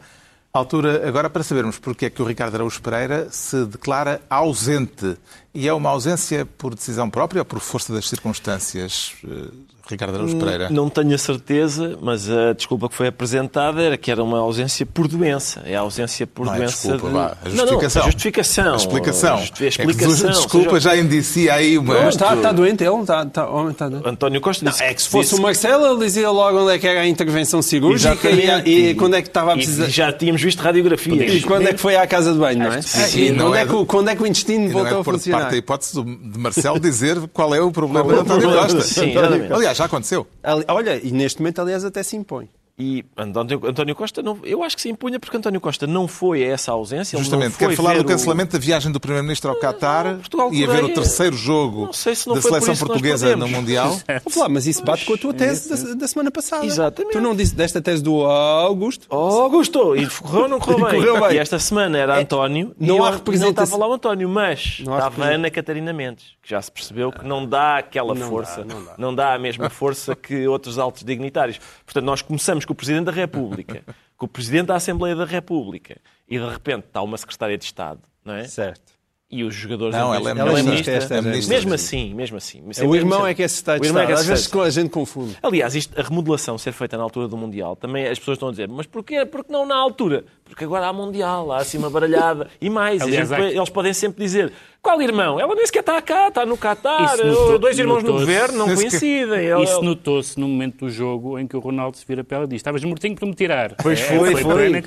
[0.52, 5.16] Altura agora para sabermos porque é que o Ricardo Araújo Pereira se declara ausente.
[5.52, 9.48] E é uma ausência por decisão própria ou por força das circunstâncias, eh,
[9.88, 10.70] Ricardo Araújo Pereira?
[10.70, 14.86] Não tenho a certeza, mas a desculpa que foi apresentada era que era uma ausência
[14.86, 15.62] por doença.
[15.66, 16.88] É a ausência por Não é doença.
[16.88, 17.12] desculpa, de...
[17.12, 17.36] vá.
[17.44, 18.02] A Não, não, justificação.
[18.02, 18.72] a justificação.
[18.72, 19.34] A explicação.
[19.34, 20.30] A a É que explicação.
[20.30, 21.94] desculpa seja, já indicia aí uma...
[22.02, 23.00] Mas está, está doente ele?
[23.00, 24.08] Está, está, homem, está doente.
[24.08, 26.78] António Costa disse É que se fosse disse o Marcelo, ele dizia logo onde é
[26.78, 28.70] que era a intervenção cirúrgica e, Exatamente.
[28.70, 29.88] e quando é que estava a E precisar.
[29.88, 31.34] já tínhamos visto radiografias.
[31.34, 32.80] E quando é que foi à casa de banho, não é?
[32.80, 33.20] sim, sim.
[33.26, 35.00] E Não quando, é é que, quando é que o intestino E não voltou é
[35.00, 35.38] a funcionar?
[35.40, 38.80] parte da hipótese de Marcelo dizer qual é o problema de António Costa.
[38.80, 39.52] Sim, exatamente.
[39.52, 40.26] Aliás, já aconteceu.
[40.42, 42.48] Ali- Olha, e neste momento, aliás, até se impõe.
[42.76, 46.42] E António, António Costa, não, eu acho que se impunha porque António Costa não foi
[46.42, 47.16] a essa ausência.
[47.16, 50.52] Justamente, não foi quer falar do o- cancelamento da viagem do Primeiro-Ministro ao Qatar Portugal,
[50.52, 53.46] e haver o terceiro jogo Não se não da seleção portuguesa no.
[53.46, 53.90] Mundial.
[54.24, 56.66] Vou falar, mas isso bate com a tua tese da, da semana passada.
[56.66, 57.12] Exatamente.
[57.12, 59.06] Tu não disse desta tese do Augusto?
[59.08, 59.94] Oh, Augusto!
[59.94, 60.98] E correu ou não correu bem?
[61.00, 61.36] Correu bem.
[61.36, 64.80] E esta semana era É, António não e há não estava lá o António, mas
[64.84, 65.28] Não estava a.
[65.28, 69.14] Ana Catarina Mendes, que já se percebeu que não dá aquela Não força, dá, não
[69.14, 69.34] dá.
[69.34, 71.60] a mesma força que outros altos dignitários.
[71.84, 73.82] Portanto, nós começamos com o Presidente da República,
[74.16, 75.96] com o Presidente da Assembleia da República,
[76.28, 78.44] e de repente está uma Secretária de Estado, não é?
[78.44, 78.94] Certo.
[79.30, 79.96] E os jogadores...
[79.96, 80.92] Não, da ela é ministra- ministra.
[80.94, 81.54] esta É é ministra.
[81.56, 82.62] Mesmo assim, mesmo assim.
[82.86, 84.16] O irmão é que é secretário de O irmão é Estado.
[84.26, 85.36] que é Às vezes a gente confunde.
[85.42, 88.50] Aliás, isto, a remodelação ser feita na altura do Mundial, também as pessoas estão a
[88.52, 89.24] dizer, mas porquê?
[89.26, 90.24] Porque não na altura?
[90.44, 92.48] Porque agora há Mundial, há assim uma baralhada.
[92.60, 94.52] E mais, Aliás, gente- eles podem sempre dizer,
[94.84, 95.40] qual irmão?
[95.40, 96.56] Ela nem sequer está cá, está no
[97.24, 99.62] notou- dois irmãos no governo, não coincidem.
[99.62, 102.48] Isso notou-se no momento do jogo em que o Ronaldo se vira para ela e
[102.48, 103.74] diz: Estavas mortinho para me tirar.
[103.82, 104.82] Pois É, foi, foi.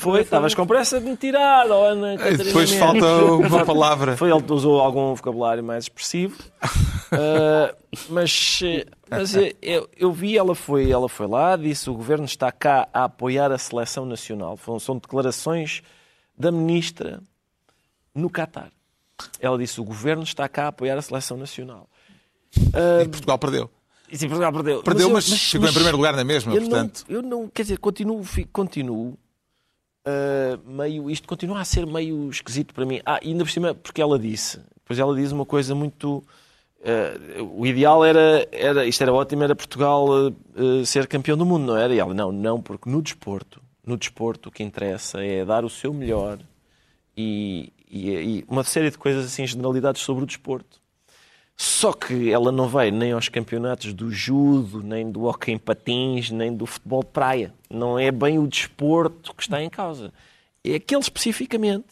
[0.00, 3.06] Foi, estavas com pressa de me tirar, oh, Ana E Catarina depois falta
[3.46, 4.16] uma palavra.
[4.16, 6.36] Foi ele que usou algum vocabulário mais expressivo.
[7.12, 7.74] Ah,
[8.10, 12.26] Mas, eh, mas eh, eu, eu vi, ela foi, ela foi lá, disse o governo
[12.26, 14.56] está cá a apoiar a seleção nacional.
[14.58, 15.82] Foram- São declarações
[16.38, 17.20] da ministra
[18.16, 18.70] no Catar.
[19.40, 21.88] Ela disse o governo está cá a apoiar a seleção nacional.
[23.02, 23.70] E Portugal perdeu.
[24.10, 24.82] E sim, Portugal perdeu.
[24.82, 27.04] Perdeu, eu- mas, ficou em primeiro lugar na mesma, eu portanto.
[27.08, 29.18] Não, eu não, quer dizer, continuo, continuo
[30.06, 33.00] ah, meio, isto continua a ser meio esquisito para mim.
[33.04, 36.22] Ah, ainda por cima, porque ela disse, depois ela diz uma coisa muito.
[36.84, 41.66] ah, o ideal era, era, isto era ótimo, era Portugal ah, ser campeão do mundo,
[41.66, 41.92] não era?
[41.92, 45.70] E ela, não, não, porque no desporto, no desporto o que interessa é dar o
[45.70, 46.38] seu melhor
[47.16, 50.80] e, e, e uma série de coisas assim, generalidades sobre o desporto.
[51.56, 56.30] Só que ela não vai nem aos campeonatos do judo, nem do hockey em patins,
[56.30, 57.54] nem do futebol de praia.
[57.70, 60.12] Não é bem o desporto que está em causa.
[60.62, 61.84] É aquele especificamente.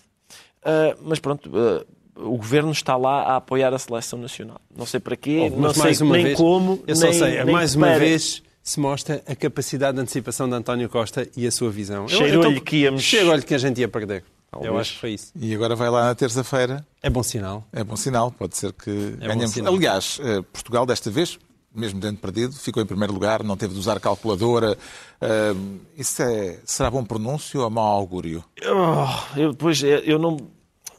[0.63, 1.85] Ah, mas pronto, ah,
[2.17, 4.61] o governo está lá a apoiar a seleção nacional.
[4.77, 7.45] Não sei para quê, Oh, não sei nem vez, como, Eu só nem, sei, é
[7.45, 7.99] mais uma para.
[8.01, 12.07] vez se mostra a capacidade de antecipação de António Costa e a sua visão.
[12.09, 14.25] Cheirou-lhe então, que íamos- Cheirou-lhe que a gente ia perder.
[14.59, 14.81] Eu Talvez.
[14.83, 15.33] acho que foi isso.
[15.37, 16.87] E agora vai lá na terça-feira.
[17.03, 17.65] É bom sinal.
[17.73, 19.51] É bom sinal, pode ser que ganhemos.
[19.53, 19.75] sinal.
[19.75, 21.39] Aliás, eh, Portugal desta vez,
[21.75, 24.77] mesmo tendo perdido, ficou em primeiro lugar, não teve de usar calculadora.
[25.21, 25.55] Eh,
[25.97, 28.45] Isso é, será bom pronúncio ou mau augúrio?
[28.65, 30.37] Oh, eu depois eu eu não,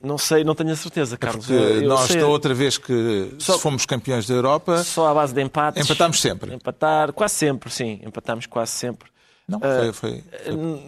[0.04, 1.46] não sei, não tenho a certeza, Carlos.
[1.48, 5.08] Porque Eu- eu nós, sei- da outra vez que Só- fomos campeões da Europa, Só
[5.08, 5.84] à base de empates.
[5.84, 6.54] empatámos sempre.
[6.54, 8.00] Empatar, quase sempre, sim.
[8.04, 9.10] Empatámos quase sempre.
[9.48, 10.24] Não, Ah, foi, foi,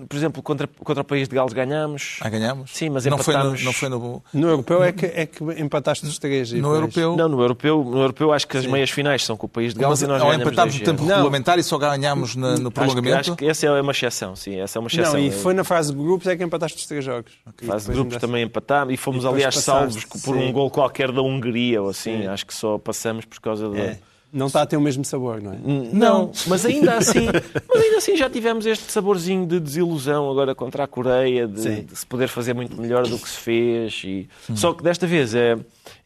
[0.09, 2.17] Por exemplo, contra, contra o país de Gales ganhámos.
[2.21, 2.71] Ah, ganhamos?
[2.73, 5.43] Sim, mas não foi, no, empatámos- não foi no, No europeu é que, é que
[5.61, 6.51] empataste os três.
[6.53, 7.15] no europeu.
[7.15, 9.79] Não, no europeu, no europeu acho que as meias finais são com o país de
[9.79, 10.85] Gales mas e nós ou ganhamos empatámos no 2-0.
[10.85, 11.15] tempo Não.
[11.17, 13.15] regulamentar e só ganhámos na- no Acho que, prolongamento.
[13.19, 14.55] acho que essa é uma exceção, sim.
[14.59, 15.13] Essa é uma exceção.
[15.13, 17.33] Não, e foi na fase de grupos é que empataste os três jogos.
[17.61, 20.47] E Fase de grupos também empatámos e fomos, E aliás, passaste, salvos por sim.
[20.49, 22.21] um gol qualquer da Hungria ou assim.
[22.21, 22.27] Sim.
[22.27, 23.77] Acho que só passamos por causa da.
[23.77, 23.99] É.
[24.37, 25.57] Não está a ter o mesmo sabor, não é?
[25.91, 27.25] Não, mas ainda assim,
[27.67, 31.95] mas ainda assim já tivemos este saborzinho de desilusão agora contra a Coreia, de, de
[31.95, 34.03] se poder fazer muito melhor do que se fez.
[34.05, 34.29] E...
[34.55, 35.57] Só que desta vez, é,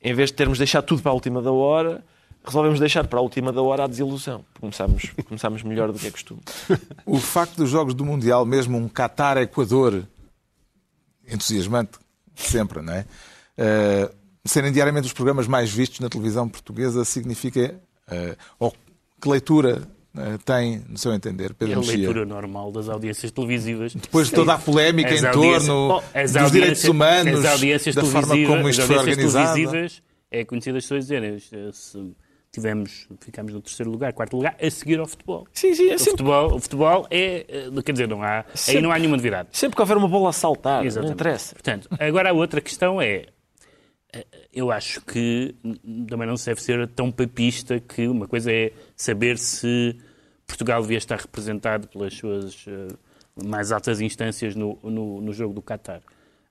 [0.02, 2.04] em vez de termos deixado tudo para a última da hora,
[2.44, 4.46] resolvemos deixar para a última da hora a desilusão.
[4.60, 6.42] Começámos, começámos melhor do que é costume.
[7.06, 10.04] O facto dos Jogos do Mundial, mesmo um Qatar-Equador,
[11.30, 12.00] entusiasmante
[12.36, 13.06] sempre, não é?
[13.58, 14.10] Eh,
[14.46, 17.80] serem diariamente os programas mais vistos na televisão portuguesa significa.
[18.10, 18.74] Eh, ou
[19.22, 19.82] que leitura
[20.18, 21.98] eh, tem, no seu entender, É Pedro a Mexia?
[21.98, 23.94] leitura normal das audiências televisivas.
[23.96, 28.48] Depois de toda a polémica As em torno as dos direitos humanos, da forma televisivas-
[28.48, 29.54] como isto as foi organizado.
[29.56, 32.14] televisivas é conhecido as pessoas dizerem eh, se
[32.54, 35.48] tivemos, ficámos no terceiro lugar, quarto lugar, a seguir ao futebol.
[35.54, 37.46] Sim, sim, é O sempre, futebol, o futebol é,
[37.86, 39.48] quer dizer, não há, aí Sempre- não há nenhuma novidade.
[39.54, 41.14] sempre que houver uma bola a saltar, não Exatamente.
[41.14, 41.54] interessa.
[41.56, 43.28] Portanto, agora a outra questão é,
[44.54, 45.56] eu acho que
[46.08, 49.96] também não se deve ser tão papista que uma coisa é saber se
[50.46, 52.88] Portugal devia estar representado pelas suas eh,
[53.44, 56.02] mais altas instâncias no, no, no jogo do Qatar,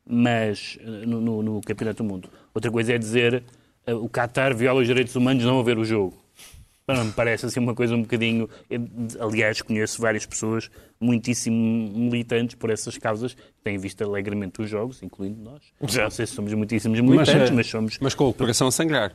[0.07, 2.29] mas eh, no, no- no Campeonato do Mundo.
[2.55, 3.43] Outra coisa é dizer
[3.87, 6.17] eh, o Qatar viola os direitos humanos não a ver o jogo.
[6.95, 8.49] Não me parece assim uma coisa um bocadinho.
[8.69, 8.81] eu,
[9.21, 15.03] Aliás, conheço várias pessoas muitíssimo militantes por essas causas, que têm visto alegremente os jogos,
[15.03, 15.63] incluindo nós.
[15.81, 17.99] Não sei se somos muitíssimos militantes, eh, mas, somos.
[18.01, 19.15] mas com o coração a sangrar.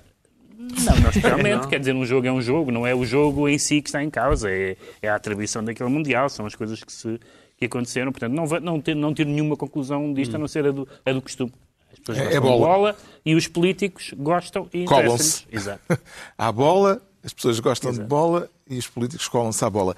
[0.58, 1.68] Não, não especialmente.
[1.68, 4.04] Quer dizer, um jogo é um jogo, não é o jogo em si que está
[4.04, 7.20] em causa, é, é a atribuição daquele Mundial, são as coisas que, se,
[7.58, 8.12] que aconteceram.
[8.12, 11.12] Portanto, não, não, ter, não tiro nenhuma conclusão disto, a não ser a do, a
[11.12, 11.52] do costume.
[11.94, 12.68] As pessoas É- gostam é de bola.
[12.68, 15.44] bola e os políticos gostam e Colam-se.
[15.44, 15.48] interessam-lhes.
[15.52, 15.82] Exato.
[16.38, 19.96] Há bola, as pessoas gostam de bola e os políticos colam-se à bola.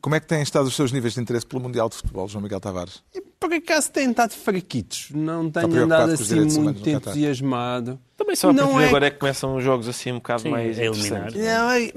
[0.00, 2.42] Como é que têm estado os seus níveis de interesse pelo Mundial de Futebol, João
[2.42, 3.02] Miguel Tavares?
[3.14, 5.08] E por acaso têm estado fraquitos.
[5.10, 7.98] Não tenho andado assim muito entusiasmado.
[8.16, 10.16] Também só a Não partir de é agora é que começam os jogos assim um
[10.16, 11.28] bocado Sim, mais a eliminar.
[11.28, 11.40] interessantes.
[11.44, 11.92] Não, é-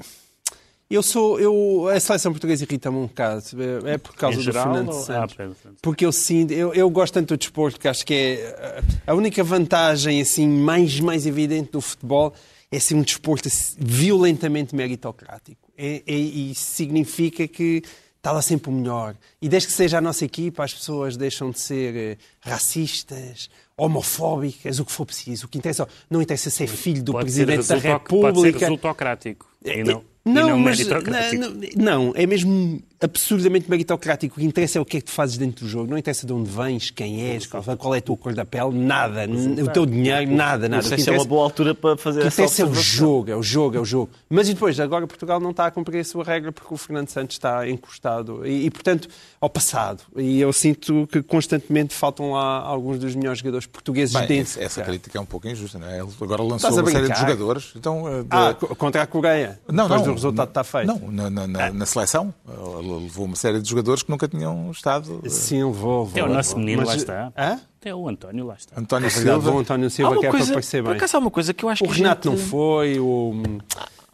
[0.90, 1.40] eu sou.
[1.40, 3.42] Eu, a seleção portuguesa irrita-me um bocado.
[3.86, 5.34] É, é por causa Em do geral, Fernando ou- Santos.
[5.38, 8.82] Ah, portanto, Porque eu sinto, eu, eu gosto tanto do desporto que acho que é
[9.06, 12.34] a a única vantagem assim mais mais evidente do futebol
[12.74, 15.70] é ser um desporto assim, violentamente meritocrático.
[15.76, 17.82] É, é- e significa que
[18.16, 19.16] está lá sempre o melhor.
[19.40, 24.78] E desde que seja a nossa equipa, as pessoas deixam de ser eh, racistas, homofóbicas,
[24.78, 25.46] o que for preciso.
[25.46, 28.58] O que interessa, não interessa ser filho do pode Presidente da resulto- Pode ser República.
[28.60, 29.46] resultocrático.
[29.64, 31.42] E não, e Não, não mas meritocrático.
[31.76, 34.36] não, não, é mesmo absurdamente meritocrático.
[34.36, 35.90] O que interessa é o que é que tu fazes dentro do jogo.
[35.90, 38.70] Não interessa de onde vens, quem és, qual, qual é a tua cor da pele,
[38.78, 39.26] nada.
[39.28, 40.82] O teu dinheiro, nada, nada.
[40.82, 43.36] Não sei se é uma boa altura para fazer essa interessa é o jogo, é
[43.36, 44.10] o jogo, é o jogo.
[44.30, 47.08] Mas e depois, agora Portugal não está a cumprir a sua regra porque o Fernando
[47.10, 48.46] Santos está encostado.
[48.46, 49.08] E, e, portanto,
[49.38, 50.02] ao passado.
[50.16, 54.62] E eu sinto que constantemente faltam lá alguns dos melhores jogadores portugueses Bem, dentro.
[54.62, 55.98] essa crítica é um pouco injusta, não é?
[55.98, 57.72] Ele agora lançou uma série de jogadores.
[57.76, 59.60] Então, eh, de- Ah, co- contra a Coreia.
[59.70, 60.86] não, não, do resultado está feito.
[60.86, 62.34] Não, na, na- na- na seleção.
[62.48, 65.20] Ele levou uma série de jogadores que nunca tinham estado.
[65.24, 66.18] eh, Sim, levou, levou.
[66.18, 66.60] É o nosso levou.
[66.64, 67.32] menino, Mas- lá está.
[67.36, 67.60] Hã?
[67.80, 68.80] Até o António, lá está.
[68.80, 69.50] António É Silva.
[69.50, 70.96] o António Silva que é coisa, para parecer por bem.
[70.96, 73.34] acaso há uma coisa que eu acho O que a Renato gente- não foi, o...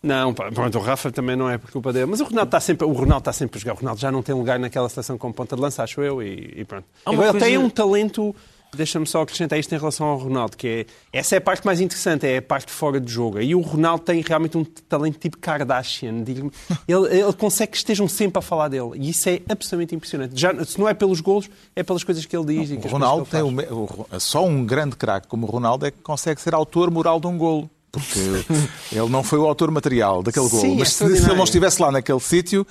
[0.02, 2.06] Não, pronto, o Rafa também não é por culpa dele.
[2.06, 3.74] Mas o Ronaldo está sempre, o Ronaldo está sempre a jogar.
[3.74, 6.54] O Ronaldo já não tem lugar naquela seleção como ponta de lança, acho eu, e,
[6.56, 6.86] e pronto.
[7.04, 8.34] Agora ele tem coisa- um talento...
[8.74, 11.18] Deixa-me só acrescentar isto em relação ao Ronaldo, que é...
[11.18, 13.40] Essa é a parte mais interessante, é a parte fora de jogo.
[13.40, 16.24] E o Ronaldo tem realmente um talento tipo Kardashian.
[16.86, 18.92] Ele, ele consegue que estejam sempre a falar dele.
[18.96, 20.38] E isso é absolutamente impressionante.
[20.38, 22.70] Já, se não é pelos golos, é pelas coisas que ele diz.
[22.70, 25.86] e O que as Ronaldo tem o o só um grande craque como o Ronaldo
[25.86, 27.70] é que consegue ser autor moral de um golo.
[27.90, 28.20] Porque
[28.92, 30.72] ele não foi o autor material daquele Sim, golo.
[30.74, 32.66] é Mas se, ele não estivesse lá naquele sítio,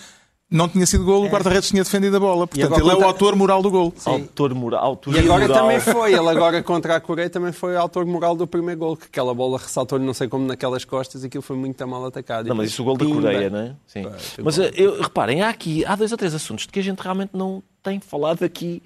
[0.51, 2.47] não tinha sido golo, o guarda-redes tinha defendido a bola.
[2.47, 3.93] Portanto, agora ele é o autor moral do golo.
[4.05, 4.81] Autor moral.
[4.81, 5.61] E autoria agora moral.
[5.61, 9.05] também foi, ele agora contra a Coreia também foi autor moral do primeiro gol, que
[9.05, 12.47] aquela bola ressaltou-lhe não sei como naquelas costas, aquilo foi muito mal atacado.
[12.47, 13.05] Não, mas isso é o gol da.
[13.05, 13.75] Coreia, não é?
[13.85, 14.03] Sim.
[14.43, 14.65] Mas gol.
[14.65, 17.31] eh, eu, reparem, há aqui, há dois ou três assuntos de que a gente realmente
[17.33, 18.81] não tem falado aqui.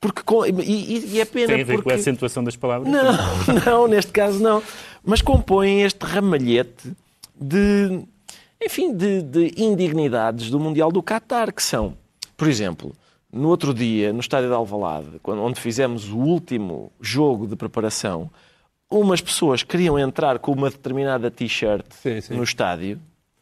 [0.00, 1.88] Porque, com- e, e- e é pena Tem a ver porque...
[1.88, 2.92] com a acentuação das palavras?
[2.92, 3.04] Não,
[3.64, 4.60] não, neste caso não.
[5.04, 6.92] Mas compõem este ramalhete
[7.40, 8.02] de,
[8.62, 11.94] enfim, de, de indignidades do Mundial do Qatar, que são,
[12.36, 12.92] por exemplo,
[13.32, 18.30] no outro dia, no estádio de Alvalade, quando, onde fizemos o último jogo de preparação,
[18.90, 21.84] umas pessoas queriam entrar com uma determinada t-shirt
[22.36, 22.98] no estádio,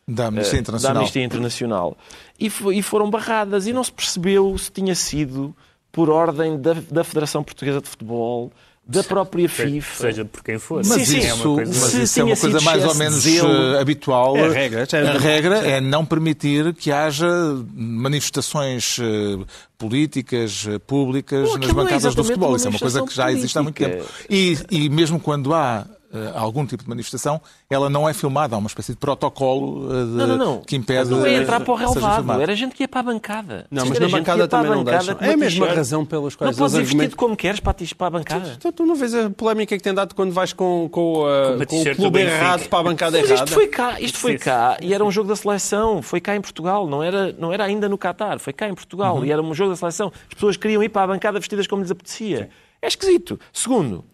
[0.09, 0.97] Da Amnistia da Internacional.
[1.03, 1.97] Amnistia Internacional.
[2.39, 5.55] E, fo- e foram barradas e não se percebeu se tinha sido
[5.93, 8.53] por ordem da, da Federação Portuguesa de Futebol,
[8.89, 10.01] da própria FIFA.
[10.01, 10.77] Seja por quem for.
[10.87, 12.95] Mas, Sim, sim, isso, é uma coisa- mas isso é uma coisa sido mais ou
[12.95, 14.37] menos eh, habitual.
[14.37, 17.27] É a regra, é- a regra é não permitir que haja
[17.75, 19.45] manifestações eh,
[19.77, 22.57] políticas, eh, públicas Bom, nas é bancadas do futebol.
[22.57, 24.05] Isso é uma coisa que já existe há muito tempo.
[24.31, 28.55] E, e mesmo quando há eh, algum tipo de manifestação, ela não é filmada.
[28.55, 30.61] Há uma espécie de protocolo eh, de- Não, não, não.
[30.61, 32.41] que impede não é entrar para o relevado.
[32.41, 33.67] Era gente que ia para a bancada.
[33.71, 35.15] Não, Sim, mas na gente que bancada também não bancada deixam.
[35.17, 37.95] com É a mesma razão pelas Não quais podes ir vestido como queres para, ti-
[37.95, 38.55] para a bancada.
[38.57, 41.67] Então, tu não vês a polémica que tem dado quando vais com, com, uh, uma
[41.67, 43.45] com o clube errado para a bancada Mas errada?
[43.45, 46.35] isto foi cá, isto foi Sim, cá e era um jogo da seleção, foi cá
[46.37, 49.43] em Portugal, não era, não era ainda no Qatar, foi cá em Portugal e era
[49.43, 50.13] um jogo da seleção.
[50.29, 52.49] As pessoas queriam ir para a bancada vestidas como lhes apetecia.
[52.83, 53.41] É esquisito.
[53.53, 54.05] Segundo,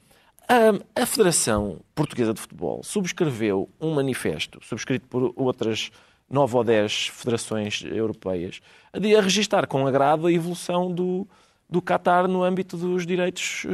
[0.48, 5.90] a, Federação Portuguesa de Futebol subscreveu um manifesto, subscrito por outras
[6.28, 8.60] nove ou dez federações europeias,
[8.92, 11.26] a, registar com agrado a evolução do,
[11.68, 13.66] do Qatar no âmbito dos direitos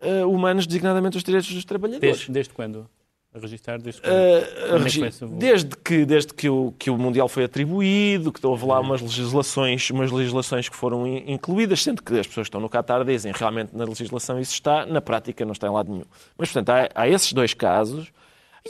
[0.00, 2.16] eh, humanos, designadamente os direitos dos trabalhadores.
[2.16, 2.90] Desde, desde quando?
[3.34, 4.00] A registrar desde?
[4.02, 8.66] Uh, é regi- desde que, desde que, o, que o Mundial foi atribuído, que houve
[8.66, 12.60] lá umas legislações, umas legislações que foram in- incluídas, sendo que as pessoas que estão
[12.60, 16.04] no Qatar dizem realmente na legislação isso está, na prática não está em lado nenhum.
[16.36, 18.12] Mas, portanto, há, há esses dois casos.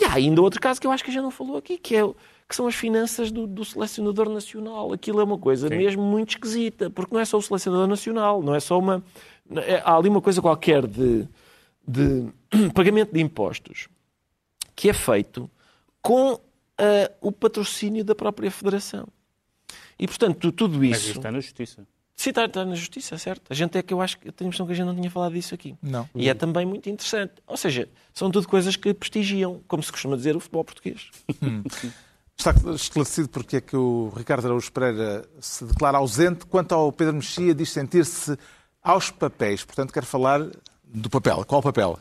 [0.00, 1.96] E há ainda outro caso que eu acho que a gente não falou aqui, que,
[1.96, 2.02] é,
[2.48, 4.92] que são as finanças do, do selecionador nacional.
[4.92, 5.76] Aquilo é uma coisa Sim.
[5.76, 9.02] mesmo muito esquisita, porque não é só o selecionador nacional, não é só uma...
[9.56, 11.26] é- há ali uma coisa qualquer de,
[11.86, 12.26] de
[12.72, 13.88] pagamento de impostos
[14.74, 15.50] que é feito
[16.00, 16.38] com
[16.78, 19.06] ah, o patrocínio da própria Federação.
[19.98, 21.06] E, portanto, tu- tudo Mas isso...
[21.08, 21.86] isto está na justiça.
[22.14, 23.42] Sim, está, está na justiça, certo.
[23.50, 24.94] A gente é que eu acho que eu tenho a impressão que a gente não
[24.94, 25.74] tinha falado disso aqui.
[25.82, 26.08] Não.
[26.14, 27.32] E é também muito interessante.
[27.46, 31.10] Ou seja, são tudo coisas que prestigiam, como se costuma dizer, o futebol português.
[32.38, 37.14] Está esclarecido porque é que o Ricardo Araújo Pereira se declara ausente quanto ao Pedro
[37.14, 38.36] Mexia diz sentir-se
[38.82, 39.64] aos papéis.
[39.64, 40.46] Portanto, quer falar
[40.84, 41.44] do papel.
[41.44, 41.98] Qual papel?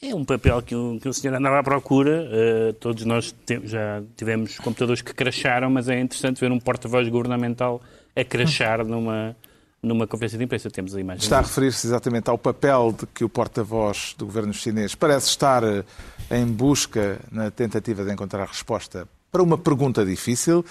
[0.00, 2.28] É um papel que o, que o senhor andava à procura.
[2.30, 7.08] eh, todos nós te- já tivemos computadores que cracharam, mas é interessante ver um porta-voz
[7.08, 7.80] governamental
[8.14, 9.34] a crachar numa,
[9.82, 10.70] numa conferência de imprensa.
[10.70, 11.22] Temos a imagem.
[11.24, 15.64] Está a referir-se exatamente ao papel de que o porta-voz do governo chinês parece estar
[15.64, 15.82] eh,
[16.30, 20.64] em busca na tentativa de encontrar resposta para uma pergunta difícil.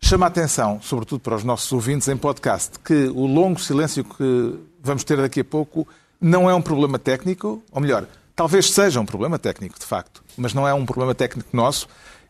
[0.00, 4.58] Chama a atenção, sobretudo para os nossos ouvintes em podcast, que o longo silêncio que
[4.82, 5.86] vamos ter daqui a pouco
[6.20, 10.53] não é um problema técnico, ou melhor, talvez seja um problema técnico, de facto, mas
[10.53, 11.87] não é um problema técnico nosso,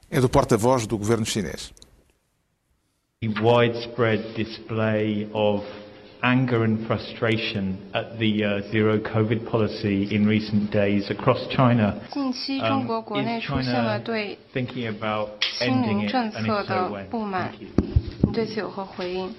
[0.09, 1.71] é do porta-voz do governo chinês.
[3.41, 5.63] widespread display of
[6.23, 11.99] anger and frustration at the uh, zero COVID policy in recent days across China.
[12.11, 16.45] 近期 Um, 中国国内 is 出现了 China 对 thinking about 清 ending 零 it, 政 and
[16.45, 17.05] 策 if 的 so, when?
[17.09, 17.67] 不满 Thank you.，
[18.27, 19.33] 你对此有何回应？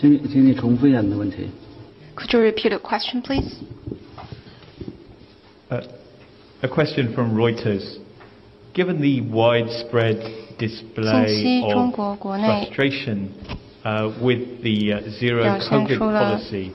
[0.00, 1.48] 请你请你重复一下你的问题。
[2.16, 3.56] Could you repeat the question, please?
[5.70, 5.82] Uh,
[6.62, 7.98] a question from Reuters.
[8.72, 10.20] Given the widespread
[10.58, 13.28] 近 display 期中 of 国国内 frustration
[13.84, 16.70] uh, with the uh, zero 表现 COVID 出了 policy,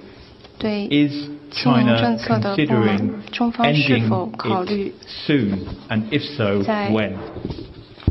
[0.57, 4.93] 对 is 清零 China 政策的不满 considering，中方是否 ending 考虑 it
[5.28, 5.59] soon,
[5.89, 7.13] and if so, 在 when?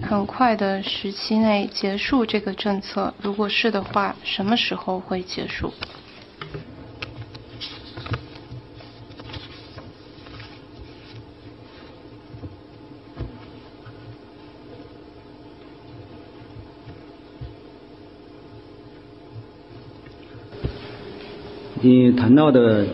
[0.02, 3.14] 很快的时期内结束这个政策？
[3.22, 5.74] 如果是的话，什么时候会结束？
[21.82, 22.88] 你谈到的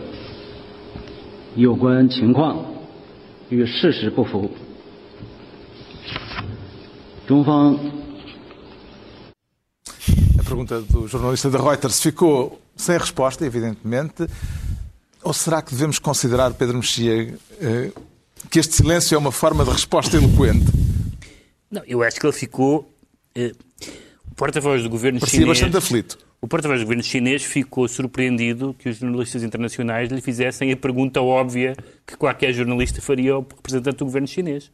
[1.56, 2.58] 有关情况
[3.48, 4.50] 与事实不符，
[10.38, 14.26] A pergunta do jornalista da Reuters ficou sem resposta, evidentemente.
[15.22, 17.92] Ou será que devemos considerar, Pedro Mexia, eh,
[18.50, 20.66] que este silêncio é uma forma de resposta eloquente?
[21.70, 22.90] Não, eu acho que ele ficou.
[23.34, 23.52] eh,
[24.30, 25.58] o porta-voz do governo Parecia chinês.
[25.60, 26.18] bastante aflito.
[26.40, 31.20] O porta-voz do governo chinês ficou surpreendido que os jornalistas internacionais lhe fizessem a pergunta
[31.22, 34.70] óbvia que qualquer jornalista faria ao representante do governo chinês.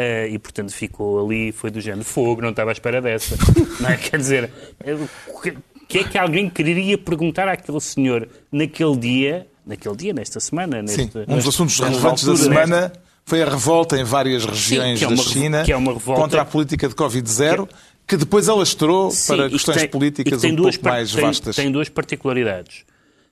[0.00, 3.36] Eh, e, portanto, ficou ali, foi do género fogo, não estava à espera dessa.
[3.80, 3.96] não é?
[3.96, 4.50] Quer dizer,
[4.84, 4.94] eh,
[5.26, 10.86] o que- é que alguém quereria perguntar àquele senhor naquele dia, naquele dia, nesta semana?
[10.86, 12.92] Sim, Neste, um dos assuntos relevantes da semana
[13.24, 16.20] foi a revolta em várias regiões que é da uma- China que é uma revolta-
[16.22, 17.68] contra a política de Covid-0,
[18.06, 20.92] que depois alastrou Sim, para que questões tem- políticas que tem um duas pouco par-
[20.92, 21.56] mais tem- vastas.
[21.56, 22.84] Tem duas particularidades.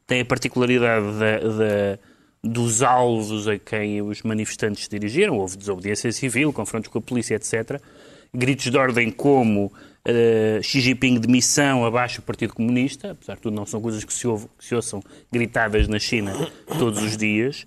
[0.05, 1.99] Tem a particularidade da- da-
[2.43, 5.37] dos alvos a quem os manifestantes se dirigiram.
[5.39, 7.81] Houve desobediência civil, confrontos com a polícia, etc.
[8.33, 9.73] Gritos de ordem como
[10.05, 13.13] eh, Xi Jinping de missão abaixo o Partido Comunista.
[13.13, 16.33] Apesar de tudo, não são coisas que se, ouve- que se ouçam gritadas na China
[16.79, 17.67] todos os dias.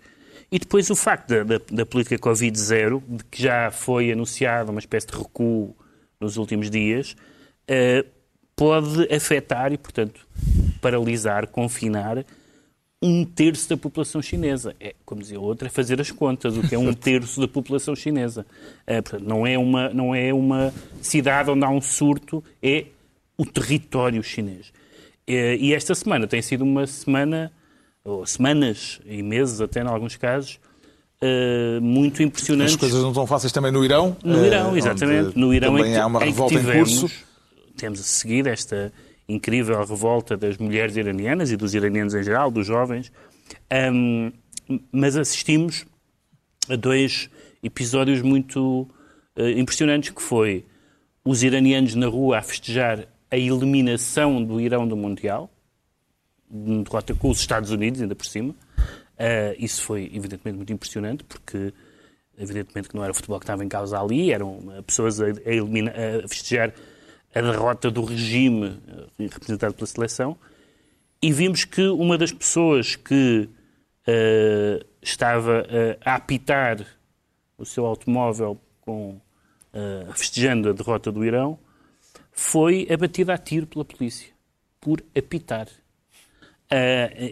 [0.51, 4.80] E depois o facto da, da- da política Covid-0, de que já foi anunciada uma
[4.80, 5.76] espécie de recuo
[6.20, 7.15] nos últimos dias,
[7.67, 8.05] eh,
[8.55, 10.26] pode afetar e, portanto,
[10.82, 12.26] paralisar, confinar
[13.02, 14.76] um terço da população chinesa.
[14.80, 17.95] É, como dizia outra, é fazer as contas, o que é um terço da população
[17.95, 18.45] chinesa.
[18.86, 22.86] Eh, portanto, não, é uma, não é uma cidade onde há um surto, é
[23.38, 24.74] o território chinês.
[25.26, 27.52] Eh, e esta semana tem sido uma semana,
[28.04, 30.60] ou semanas e meses até, em alguns casos,
[31.22, 32.74] eh, muito impressionantes.
[32.74, 34.18] As coisas não são fáceis também no Irão.
[34.24, 35.38] No Irão, onde exatamente.
[35.38, 37.16] No Irão também em que, há uma em revolta em tivemos, curso.
[37.78, 38.91] Temos a seguir esta
[39.30, 43.11] incrível revolta das mulheres iranianas e dos iranianos em geral, dos jovens.
[43.69, 44.32] Ahm,
[44.91, 45.86] mas assistimos
[46.67, 47.30] a dois
[47.63, 48.88] episódios muito
[49.36, 50.65] eh, impressionantes, que foi
[51.23, 55.49] os iranianos na rua a festejar a eliminação do Irão do Mundial,
[56.49, 58.55] de derrota com os Estados Unidos, ainda por cima.
[59.19, 61.73] Uh, isso foi, evidentemente, muito impressionante, porque,
[62.38, 65.25] evidentemente, que não era o futebol que estava em causa ali, eram uh, pessoas a,
[65.25, 66.73] a a festejar
[67.34, 70.38] a derrota do regime uh, representado pela seleção.
[71.21, 73.49] E vimos que uma das pessoas que
[74.07, 76.86] uh, estava uh, a apitar
[77.57, 79.19] o seu automóvel com,
[79.73, 81.59] uh, festejando a derrota do Irão
[82.32, 84.30] foi abatida a tiro pela polícia
[84.80, 85.67] por apitar.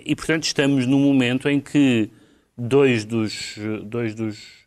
[0.04, 2.10] E, portanto, estamos num momento em que
[2.58, 4.67] dois dos, dois dos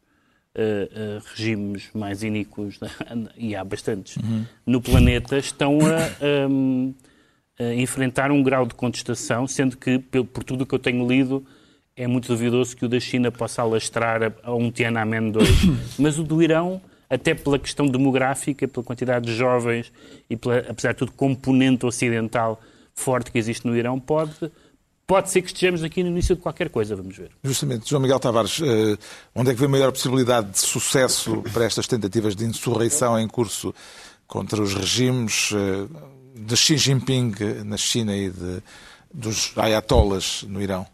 [0.63, 2.79] uh, regimes mais iníquos,
[3.37, 4.19] e há bastantes,
[4.67, 6.95] no planeta, estão a, um,
[7.59, 11.45] a enfrentar um grau de contestação, sendo que, por, tudo o que eu tenho lido,
[11.97, 15.49] é muito duvidoso que o da China possa alastrar a, a um Tiananmen 2.
[15.99, 19.93] Mas o do Irão, até pela questão demográfica, pela quantidade de jovens
[20.29, 22.61] e, pela, apesar de tudo, componente ocidental
[22.95, 24.33] forte que existe no Irão, pode,
[25.11, 27.33] pode ser que estejamos aqui no início de qualquer coisa, vamos ver.
[27.43, 28.97] Justamente, João Miguel Tavares, eh,
[29.35, 33.27] onde é que vê a maior possibilidade de sucesso para estas tentativas de insurreição em
[33.27, 33.75] curso
[34.29, 35.89] contra os regimes eh,
[36.37, 37.33] de Xi Jinping
[37.65, 38.63] na China e de,
[39.13, 40.87] dos ayatollahs no Irão?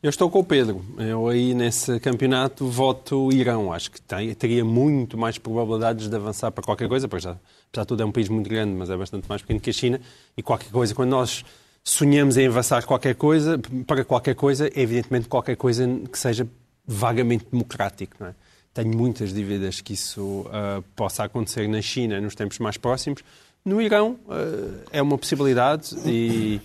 [0.00, 0.84] Eu estou com o Pedro.
[0.96, 3.72] Eu aí nesse campeonato voto Irão.
[3.72, 7.32] Acho que tem, teria muito mais probabilidades de avançar para qualquer coisa, porque já,
[7.72, 9.72] apesar de tudo é um país muito grande, mas é bastante mais pequeno que a
[9.72, 10.00] China.
[10.36, 11.44] E qualquer coisa, quando nós
[11.84, 16.48] sonhamos em avançar qualquer coisa, para qualquer coisa, evidentemente qualquer coisa que seja
[16.86, 18.16] vagamente democrático.
[18.18, 18.34] Não é?
[18.72, 23.22] Tenho muitas dúvidas que isso uh, possa acontecer na China nos tempos mais próximos.
[23.64, 26.60] No Irão uh, é uma possibilidade e,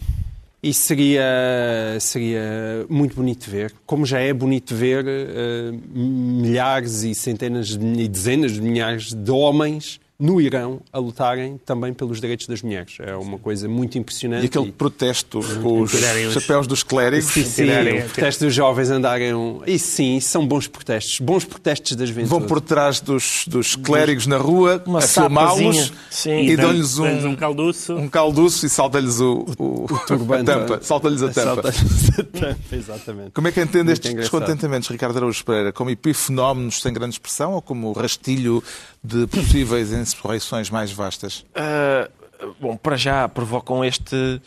[0.63, 3.74] e seria, seria muito bonito ver.
[3.86, 9.99] Como já é bonito ver uh, milhares e centenas e dezenas de milhares de homens
[10.20, 12.97] no Irão a lutarem também pelos direitos das mulheres.
[12.99, 14.43] É uma coisa muito impressionante.
[14.43, 15.91] E aquele protesto com os
[16.34, 17.28] chapéus dos clérigos.
[17.32, 19.30] Sim, sim, tirarem- o protesto dos jovens andarem.
[19.65, 21.20] Isso sim, são bons protestos.
[21.22, 22.30] Bons protestos da juventude.
[22.32, 25.91] Vão por trás dos, dos clérigos na rua Uma a filmá-los sapazinha.
[26.09, 26.39] Sim.
[26.49, 27.95] e dão- dão-lhes um, um calduço.
[27.95, 30.51] um calduço e salta-lhes o, o, turbante.
[30.51, 30.80] a tampa.
[30.84, 31.72] Salta-lhes a tampa.
[31.72, 33.32] Salta-lhes a tampa, exatamente.
[33.32, 34.39] Como é que entende Muito estes engraçado.
[34.41, 35.72] descontentamentos, Ricardo Araújo Pereira?
[35.72, 38.61] Como epifenómenos sem grande expressão ou como rastilho
[39.01, 41.45] de possíveis insurreições mais vastas?
[41.55, 42.10] Ah,
[42.60, 44.41] bom, para já provocam este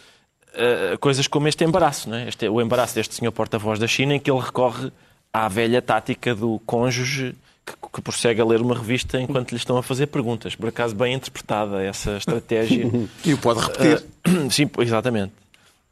[0.55, 2.29] ah, coisas como este embaraço, não é?
[2.29, 4.93] Este, o embaraço deste senhor porta-voz da China, em que ele recorre
[5.33, 7.35] à velha tática do cônjuge
[7.65, 10.55] que, que prossegue a ler uma revista enquanto lhe estão a fazer perguntas.
[10.55, 12.91] Por acaso, bem interpretada essa estratégia.
[13.25, 14.05] E o pode repetir.
[14.25, 15.33] Ah, sim, exatamente.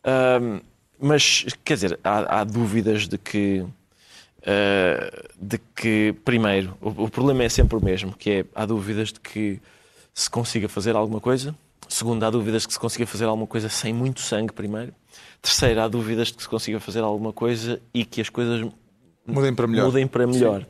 [0.05, 0.61] Ah,
[1.01, 3.64] mas, quer dizer, há, há dúvidas de que.
[4.47, 9.12] Ah, de que, primeiro, o, o problema é sempre o mesmo, que é há dúvidas
[9.12, 9.61] de que
[10.14, 11.55] se consiga fazer alguma coisa.
[11.88, 14.93] Segundo, há dúvidas de que se consiga fazer alguma coisa sem muito sangue, primeiro.
[15.43, 18.66] Terceiro, há dúvidas de que se consiga fazer alguma coisa e que as coisas
[19.26, 19.86] Mudem para melhor.
[19.86, 20.66] mudem para melhor.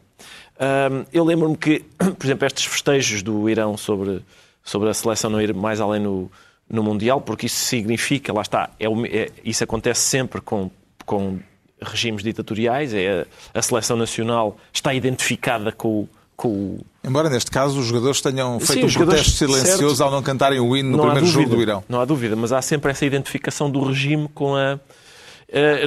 [1.13, 1.81] Eu lembro-me que,
[2.19, 4.25] por exemplo, estes festejos do Irão sobre,
[4.63, 6.31] sobre a seleção não ir mais além no,
[6.69, 10.71] no Mundial, porque isso significa, lá está, é, é- isso acontece sempre com,
[11.05, 11.39] com
[11.83, 16.07] regimes ditatoriais, é a, a seleção nacional está identificada com,
[16.37, 20.03] com Embora neste caso os jogadores tenham Sim, feito os um protesto silencioso certo.
[20.03, 21.85] ao não cantarem o hino no primeiro jogo dúvida, do Irão.
[21.89, 24.79] Não há dúvida, mas há sempre essa identificação do regime com a.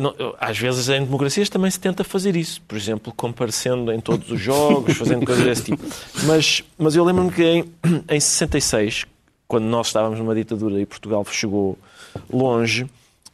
[0.02, 4.30] não- às vezes em democracias também se tenta fazer isso, por exemplo, comparecendo em todos
[4.30, 5.84] os jogos, fazendo coisas desse tipo.
[6.26, 7.74] Mas, mas eu lembro-me que em,
[8.10, 9.06] em 66,
[9.48, 11.78] quando nós estávamos numa ditadura e Portugal chegou
[12.32, 12.86] longe,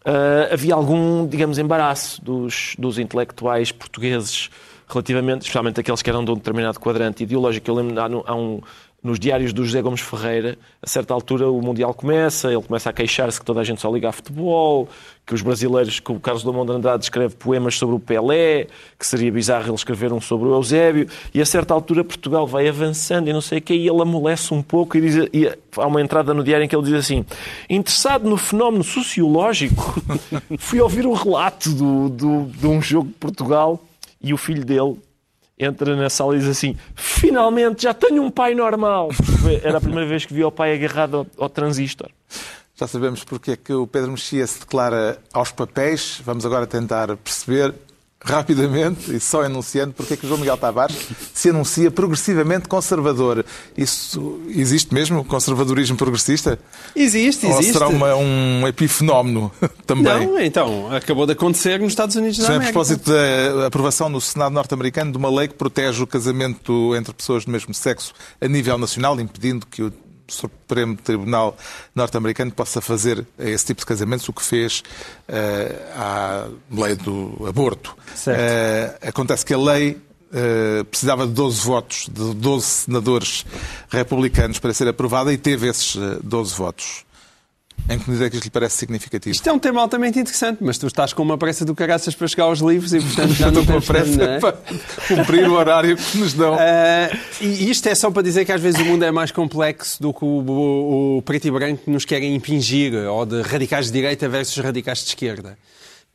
[0.06, 4.50] eh, havia algum, digamos, embaraço dos, dos intelectuais portugueses
[4.88, 7.70] relativamente, especialmente aqueles que eram de um determinado quadrante ideológico.
[7.70, 8.62] Eu lembro, há, há um,
[9.02, 12.94] nos diários do José Gomes Ferreira, a certa altura o Mundial começa, ele começa a
[12.94, 14.90] queixar-se que toda a gente só liga a futebol,
[15.26, 19.06] que os brasileiros, que o Carlos Drummond de Andrade escreve poemas sobre o Pelé, que
[19.06, 23.30] seria bizarro ele escrever um sobre o Eusébio, e a certa altura Portugal vai avançando
[23.30, 25.48] e não sei o que, e ele amolece um pouco e, diz, e
[25.78, 27.26] há uma entrada no diário em que ele diz assim,
[27.70, 30.02] interessado no fenómeno sociológico,
[30.60, 33.80] fui ouvir o relato do, do, de um jogo de Portugal
[34.22, 34.98] e o filho dele
[35.60, 39.10] entra na sala e diz assim: Finalmente já tenho um pai normal.
[39.64, 42.10] Era a primeira vez que vi o pai agarrado ao, ao transistor.
[42.76, 46.22] Já sabemos porque é que o Pedro Mexia se declara aos papéis.
[46.24, 47.76] Vamos agora tentar perceber
[48.22, 50.96] rapidamente e só enunciando porque é que o João Miguel Tavares
[51.34, 53.46] se anuncia progressivamente conservador.
[53.78, 55.24] Isso existe mesmo?
[55.24, 56.60] Conservadorismo progressista?
[56.96, 57.74] Existe, Ou existe.
[57.74, 59.52] será uma- um epifenómeno
[59.88, 60.28] também?
[60.28, 62.74] Não, então, acabou de acontecer nos Estados Unidos da Isto é a América.
[62.74, 67.46] propósito da aprovação no Senado norte-americano de uma lei que protege o casamento entre pessoas
[67.46, 69.94] do mesmo sexo a nível nacional, impedindo que o
[70.30, 71.58] Supremo Tribunal
[71.96, 74.84] norte-americano possa fazer esse tipo de casamentos, o que fez
[75.28, 77.96] eh, à lei do aborto.
[78.28, 80.02] Eh, acontece que a lei
[80.32, 83.46] eh, precisava de 12 votos, de 12 senadores
[83.90, 87.06] republicanos para ser aprovada e teve esses eh, 12 votos.
[87.88, 89.36] Em que medida é que isto lhe parece significativo?
[89.36, 92.28] Isto é um tema altamente interessante, mas tu estás com uma pressa do caraças para
[92.28, 94.40] chegar aos livros e, portanto, já não Estou com pressa tempo, é?
[94.40, 94.58] para
[95.08, 96.56] cumprir o horário que nos dão.
[96.60, 97.10] Ah,
[97.42, 100.14] e isto é só para dizer que às vezes o mundo é mais complexo do
[100.14, 103.94] que o, o- o preto e branco que nos querem impingir, ou de radicais de
[103.94, 105.58] direita versus radicais de esquerda.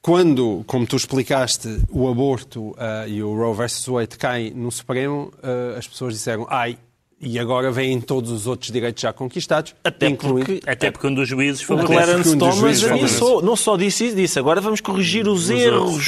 [0.01, 5.33] Quando, como tu explicaste, o aborto ah, e o Roe versus Wade caem no Supremo,
[5.43, 6.77] ah, as pessoas disseram, ai,
[7.21, 10.47] e agora vêm todos os outros direitos já conquistados, Até incluindo...
[10.47, 11.93] porque- Até porque um dos juízes O favorece.
[11.93, 16.05] Clarence um Thomas ameaçou, não só disse isso, disse agora vamos corrigir os, erros outros,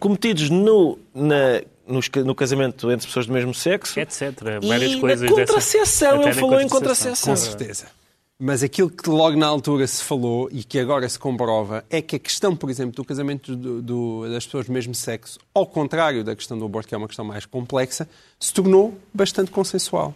[0.00, 1.62] cometidos no, na-
[2.24, 4.32] no casamento entre pessoas do mesmo sexo Etc.
[4.62, 5.36] Várias e coisas na
[6.20, 7.34] até Ele falou em contracepção.
[7.34, 7.86] Com certeza.
[8.44, 12.16] Mas aquilo que logo na altura se falou e que agora se comprova é que
[12.16, 16.24] a questão, por exemplo, do casamento do- do- das pessoas do mesmo sexo, ao contrário
[16.24, 18.08] da questão do aborto, que é uma questão mais complexa,
[18.40, 20.12] se tornou bastante consensual.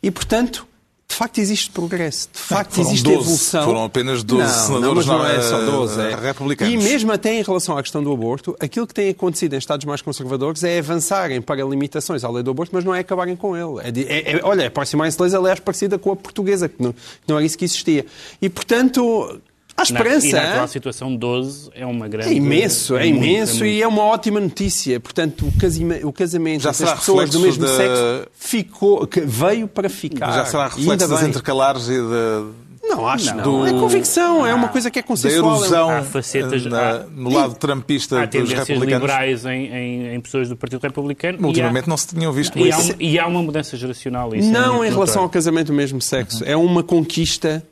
[0.00, 0.68] E, portanto,
[1.06, 3.64] de facto existe progresso, de facto Foram existe 12, evolução.
[3.64, 6.14] foram apenas 12 não, senadores, não, mas não não, é só eh, 12, é.
[6.16, 6.74] republicanos.
[6.74, 9.84] E mesmo até em relação à questão do aborto, aquilo que tem acontecido em Estados
[9.84, 13.54] mais conservadores é avançarem para limitações à lei do aborto, mas não é acabarem com
[13.56, 13.80] ele.
[13.86, 16.98] É é- é- olha, aproximarem-se leis, aliás, parecida com a portuguesa, que não, que
[17.28, 18.04] não era isso que existia.
[18.42, 19.40] E, portanto,
[19.76, 20.26] há Na- esperança.
[20.26, 22.28] E na atual situação 12 é uma grande...
[22.30, 23.66] É imenso, é, muito, imenso muito.
[23.66, 24.98] e é uma ótima notícia.
[25.00, 29.66] Portanto, o casamento, o casamento Já será pessoas do mesmo da- sexo ficou, que veio
[29.68, 30.32] para ficar.
[30.32, 31.28] Já será E reflexo das bem.
[31.30, 32.64] intercalares e de...
[32.86, 33.42] Não, acho não.
[33.42, 35.56] Do- É convicção, é uma coisa que é Da consensual.
[35.56, 38.86] erosão Há facetas- na- há- no lado trampista Há dos republicanos.
[39.02, 41.38] liberais em, em, em pessoas do Partido Republicano.
[41.38, 42.92] e há- Ultimamente não se tinham visto E há, isso.
[42.92, 44.34] um- e há uma mudança geracional.
[44.34, 46.44] Isso é Não muito em relação ao casamento do mesmo sexo.
[46.44, 47.66] É uma conquista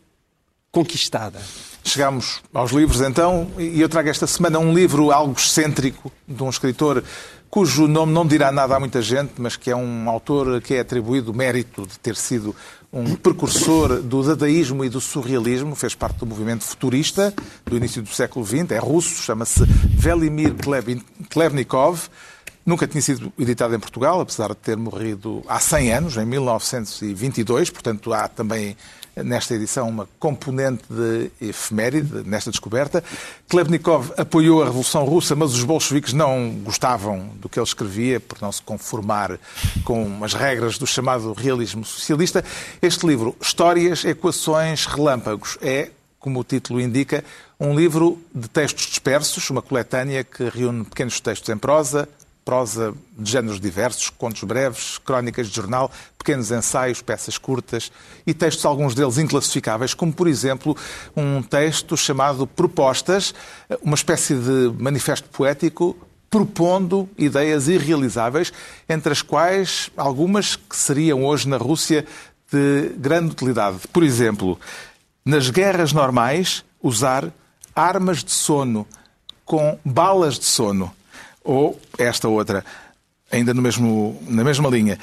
[0.73, 1.39] conquistada.
[1.85, 6.49] Chegamos aos livros então, e eu trago esta semana um livro algo excêntrico de um
[6.49, 7.03] escritor
[7.51, 10.81] cujo nome não dirá nada a muita gente, mas que é um autor que é
[10.81, 12.57] atribuído o mérito de ter sido
[12.91, 17.35] um precursor do dadaísmo e do surrealismo, fez parte do movimento futurista
[17.67, 20.55] do início do século XX, é russo, chama-se Velimir
[21.29, 22.09] Klevnikov.
[22.65, 27.69] Nunca tinha sido editado em Portugal, apesar de ter morrido há 100 anos, em 1922,
[27.69, 28.77] portanto há também
[29.17, 33.03] nesta edição uma componente de efeméride nesta descoberta.
[33.49, 38.41] Klebnikov apoiou a Revolução Russa, mas os bolcheviques não gostavam do que ele escrevia, por
[38.41, 39.39] não se conformar
[39.85, 42.45] com as regras do chamado realismo socialista.
[42.81, 47.25] Este livro, Histórias, Equações, Relâmpagos, é, como o título indica,
[47.59, 52.09] um livro de textos dispersos, uma coletânea que reúne pequenos textos em prosa,
[52.45, 57.93] prosa de géneros diversos, contos breves, crónicas de jornal, pequenos ensaios, peças curtas
[58.27, 60.77] e textos, alguns deles inclassificáveis, como, por exemplo,
[61.17, 63.35] um texto chamado Propostas,
[63.81, 65.97] uma espécie de manifesto poético
[66.31, 68.53] propondo ideias irrealizáveis,
[68.89, 72.07] entre as quais algumas que seriam hoje na Rússia
[72.51, 73.81] de grande utilidade.
[73.93, 74.59] Por exemplo,
[75.25, 77.31] nas guerras normais, usar
[77.77, 78.87] armas de sono
[79.45, 80.91] com balas de sono.
[81.45, 82.65] Ou esta outra,
[83.31, 84.99] ainda no mesmo, na mesma linha,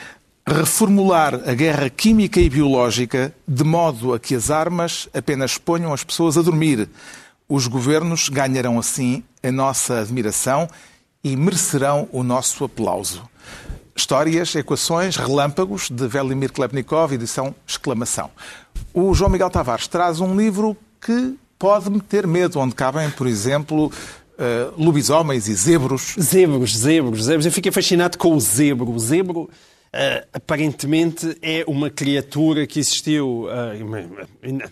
[0.48, 6.04] reformular a guerra química e biológica de modo a que as armas apenas ponham as
[6.04, 6.90] pessoas a dormir.
[7.48, 10.68] Os governos ganharão assim a nossa admiração
[11.24, 13.28] e merecerão o nosso aplauso.
[13.96, 18.32] Histórias, equações, relâmpagos de Velimir Klebnikov, edição exclamação.
[18.94, 23.92] O João Miguel Tavares traz um livro que pode meter medo, onde cabem, por exemplo,
[24.40, 26.16] eh, lobisomens e zebros.
[26.20, 27.46] Zebros, zebros, zebros.
[27.46, 28.90] Eu fiquei fascinado com o zebro.
[28.92, 29.50] O zebro,
[29.92, 33.48] ah, aparentemente, é uma criatura que existiu.
[33.50, 33.74] ah,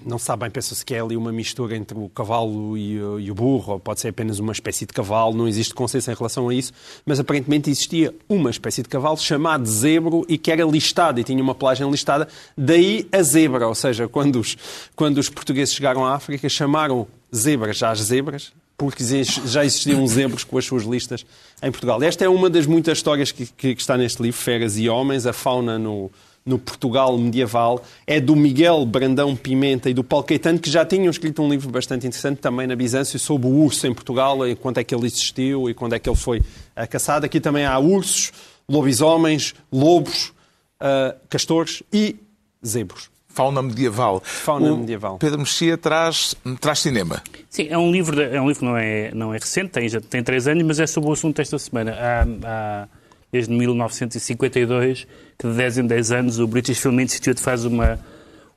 [0.05, 3.29] não sabe bem, pensa-se que é ali uma mistura entre o cavalo e, o- e
[3.31, 6.47] o burro, ou pode ser apenas uma espécie de cavalo, não existe consenso em relação
[6.49, 6.71] a isso,
[7.05, 11.41] mas aparentemente existia uma espécie de cavalo chamado zebro e que era listado e tinha
[11.43, 12.27] uma pelagem listada.
[12.57, 14.55] Daí a zebra, ou seja, quando os,
[14.95, 20.57] quando os portugueses chegaram à África, chamaram zebras as zebras, porque já existiam zebros com
[20.57, 21.25] as suas listas
[21.63, 22.01] em Portugal.
[22.03, 25.25] Esta é uma das muitas histórias que, que- que está neste livro, Feras e Homens,
[25.25, 26.11] a fauna no,
[26.45, 27.83] no Portugal medieval.
[28.05, 31.69] É do Miguel Brandão Pimenta e do Paulo Caetano, que já tinham escrito um livro
[31.71, 35.07] bastante interessante também na Bizâncio sobre o urso em Portugal, e quando é que ele
[35.07, 36.41] existiu e quando é que ele foi
[36.75, 37.25] ah, caçado.
[37.25, 38.31] Aqui também há ursos,
[38.69, 40.31] lobisomens, lobos,
[40.79, 42.15] ah, castores e
[42.63, 43.09] zebros.
[43.37, 44.19] Fauna medieval.
[44.23, 45.17] Fauna O medieval.
[45.19, 47.21] Pedro Mexia traz, traz cinema.
[47.51, 49.87] Sim, é um livro, de- é um livro que não é, não é recente, tem,
[49.87, 51.91] já tem três anos, mas é sobre o assunto desta semana.
[51.93, 52.87] Há, há-
[53.31, 55.05] desde 1952,
[55.37, 57.99] que de 10 em 10 anos o British Film Institute faz uma,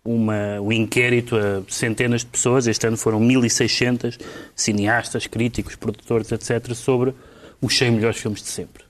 [0.02, 4.18] uma, um inquérito a centenas de pessoas, este ano foram 1.600
[4.56, 7.12] cineastas, críticos, produtores, etc., sobre
[7.60, 8.84] os 100 melhores filmes de sempre.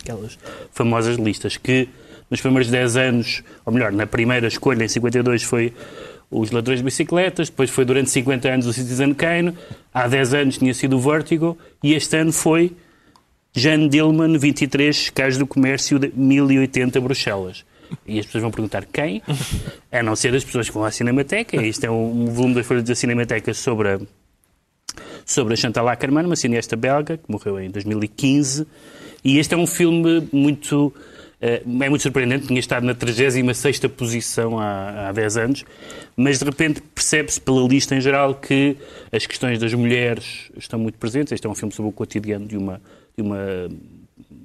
[0.00, 0.38] Aquelas
[0.72, 1.88] famosas listas que
[2.30, 5.72] nos primeiros 10 anos, ou melhor, na primeira escolha, em 52, foi
[6.30, 9.54] os Ladrões de Bicicletas, depois foi durante 50 anos o Citizen Kane,
[9.92, 12.72] há 10 anos tinha sido o Vertigo, e este ano foi
[13.52, 17.64] Jeanne Dillman, 23, Cais do Comércio, de 1080 Bruxelas.
[18.06, 19.22] E as pessoas vão perguntar quem?
[19.92, 21.62] A não ser as pessoas que vão à Cinemateca.
[21.62, 24.00] Isto é um volume das folhas da Cinemateca sobre a,
[25.24, 28.66] sobre a Chantal Ackerman, uma cineasta belga, que morreu em 2015.
[29.22, 30.92] E este é um filme muito...
[31.46, 35.64] eh, é muito surpreendente, tinha estado na 36ª posição há, há 10 anos,
[36.16, 38.78] mas de repente percebe-se pela lista em geral que
[39.12, 41.32] as questões das mulheres estão muito presentes.
[41.32, 42.80] Este é um filme sobre o cotidiano de uma,
[43.14, 43.68] de uma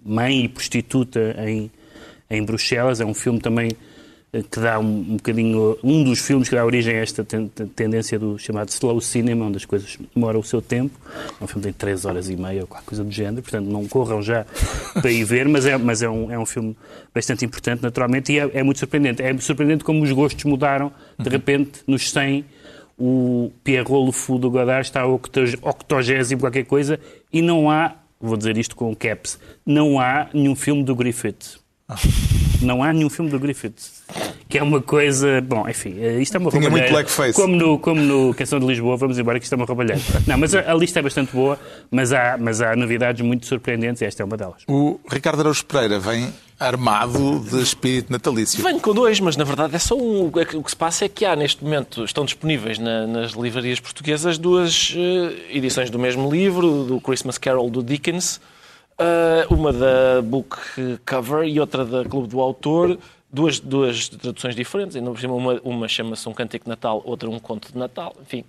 [0.04, 1.72] mãe e prostituta em,
[2.30, 3.00] em Bruxelas.
[3.00, 3.72] É um filme também
[4.32, 7.66] que dá um, um bocadinho, um dos filmes que dá origem a esta ten- ten-
[7.66, 11.00] tendência do chamado slow cinema, onde as coisas demoram o seu tempo.
[11.42, 13.66] É um filme que tem 3 horas e meia ou qualquer coisa do género, portanto
[13.66, 14.46] não corram já
[14.94, 16.78] para ir ver, mas é, mas é, um, é um filme
[17.14, 19.24] bastante importante, naturalmente, e é, é muito surpreendente.
[19.24, 22.46] É surpreendente como os gostos mudaram, de repente, nos 100,
[22.98, 27.00] o Pierrot Le Fou do Godard está ao 80 qualquer coisa,
[27.34, 31.58] e não há, vou dizer isto com caps, não há nenhum filme do Griffith.
[32.62, 33.74] Não há nenhum filme do Griffith.
[34.48, 35.42] que é uma coisa.
[35.42, 36.92] Bom, enfim, eh, isto é uma Tinha roubalheira.
[36.92, 37.34] muito blackface.
[37.34, 40.02] Como no, como no Canção de Lisboa, vamos embora que isto é uma roubalheira.
[40.28, 41.58] Não, mas a, a lista é bastante boa,
[41.92, 44.64] mas há, mas há novidades muito surpreendentes e esta é uma delas.
[44.68, 48.62] O Ricardo Araújo Pereira vem armado de espírito natalício.
[48.62, 50.26] Venho com dois, mas na verdade é só um.
[50.28, 53.32] O que o que se passa é que há neste momento, estão disponíveis na- nas
[53.32, 58.42] livrarias portuguesas duas eh, edições do mesmo livro, do Christmas Carol do Dickens,
[59.00, 60.58] eh, uma da Book
[61.08, 62.98] Cover e outra da Clube do Autor,
[63.32, 67.30] duas, duas traduções diferentes, ainda por cima uma, uma chama-se Um Cântico de Natal, outra
[67.30, 68.44] Um Conto de Natal, enfim.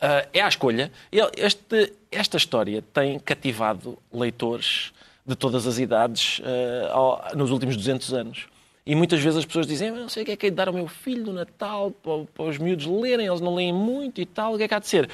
[0.00, 0.92] Ah, é à escolha.
[1.36, 4.92] Este- esta história tem cativado leitores
[5.26, 8.46] de todas as idades ah, ao- nos últimos 200 anos.
[8.86, 10.56] E muitas vezes as pessoas dizem, "Eu não sei o que é que é de
[10.56, 14.18] dar ao meu filho no Natal, para, para os miúdos lerem, eles não leem muito
[14.18, 15.10] e tal, o que é que há de ser?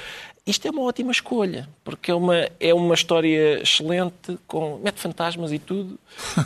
[0.47, 5.51] Isto é uma ótima escolha, porque é uma, é uma história excelente, com, mete fantasmas
[5.51, 5.97] e tudo,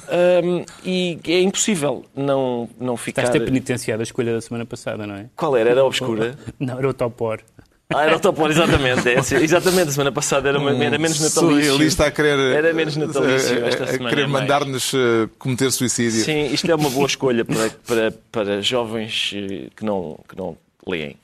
[0.09, 3.23] Ahm, e é impossível não, não ficar...
[3.23, 5.25] Estás a ter penitenciado a escolha da semana passada, não é?
[5.35, 5.71] Qual era?
[5.71, 6.37] Era obscura?
[6.57, 7.41] Não, era o Topor.
[7.89, 9.09] Ah, era o Topor, exatamente.
[9.09, 11.71] É, exatamente, a semana passada era, uma- era menos natalício.
[11.73, 15.71] Surrealista a querer, Era menos natalício a- esta a, semana, querer é mandar-nos eh, cometer
[15.71, 16.23] suicídio.
[16.23, 20.55] Sim, isto é uma boa escolha para, para, para jovens eh, que não, que não
[20.87, 21.17] leem.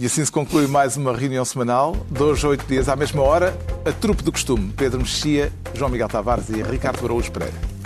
[0.00, 3.54] E assim se conclui mais uma reunião semanal, dois a oito dias à mesma hora,
[3.84, 7.79] a trupe do costume, Pedro Mexia, João Miguel Tavares e Ricardo Araújo Pereira.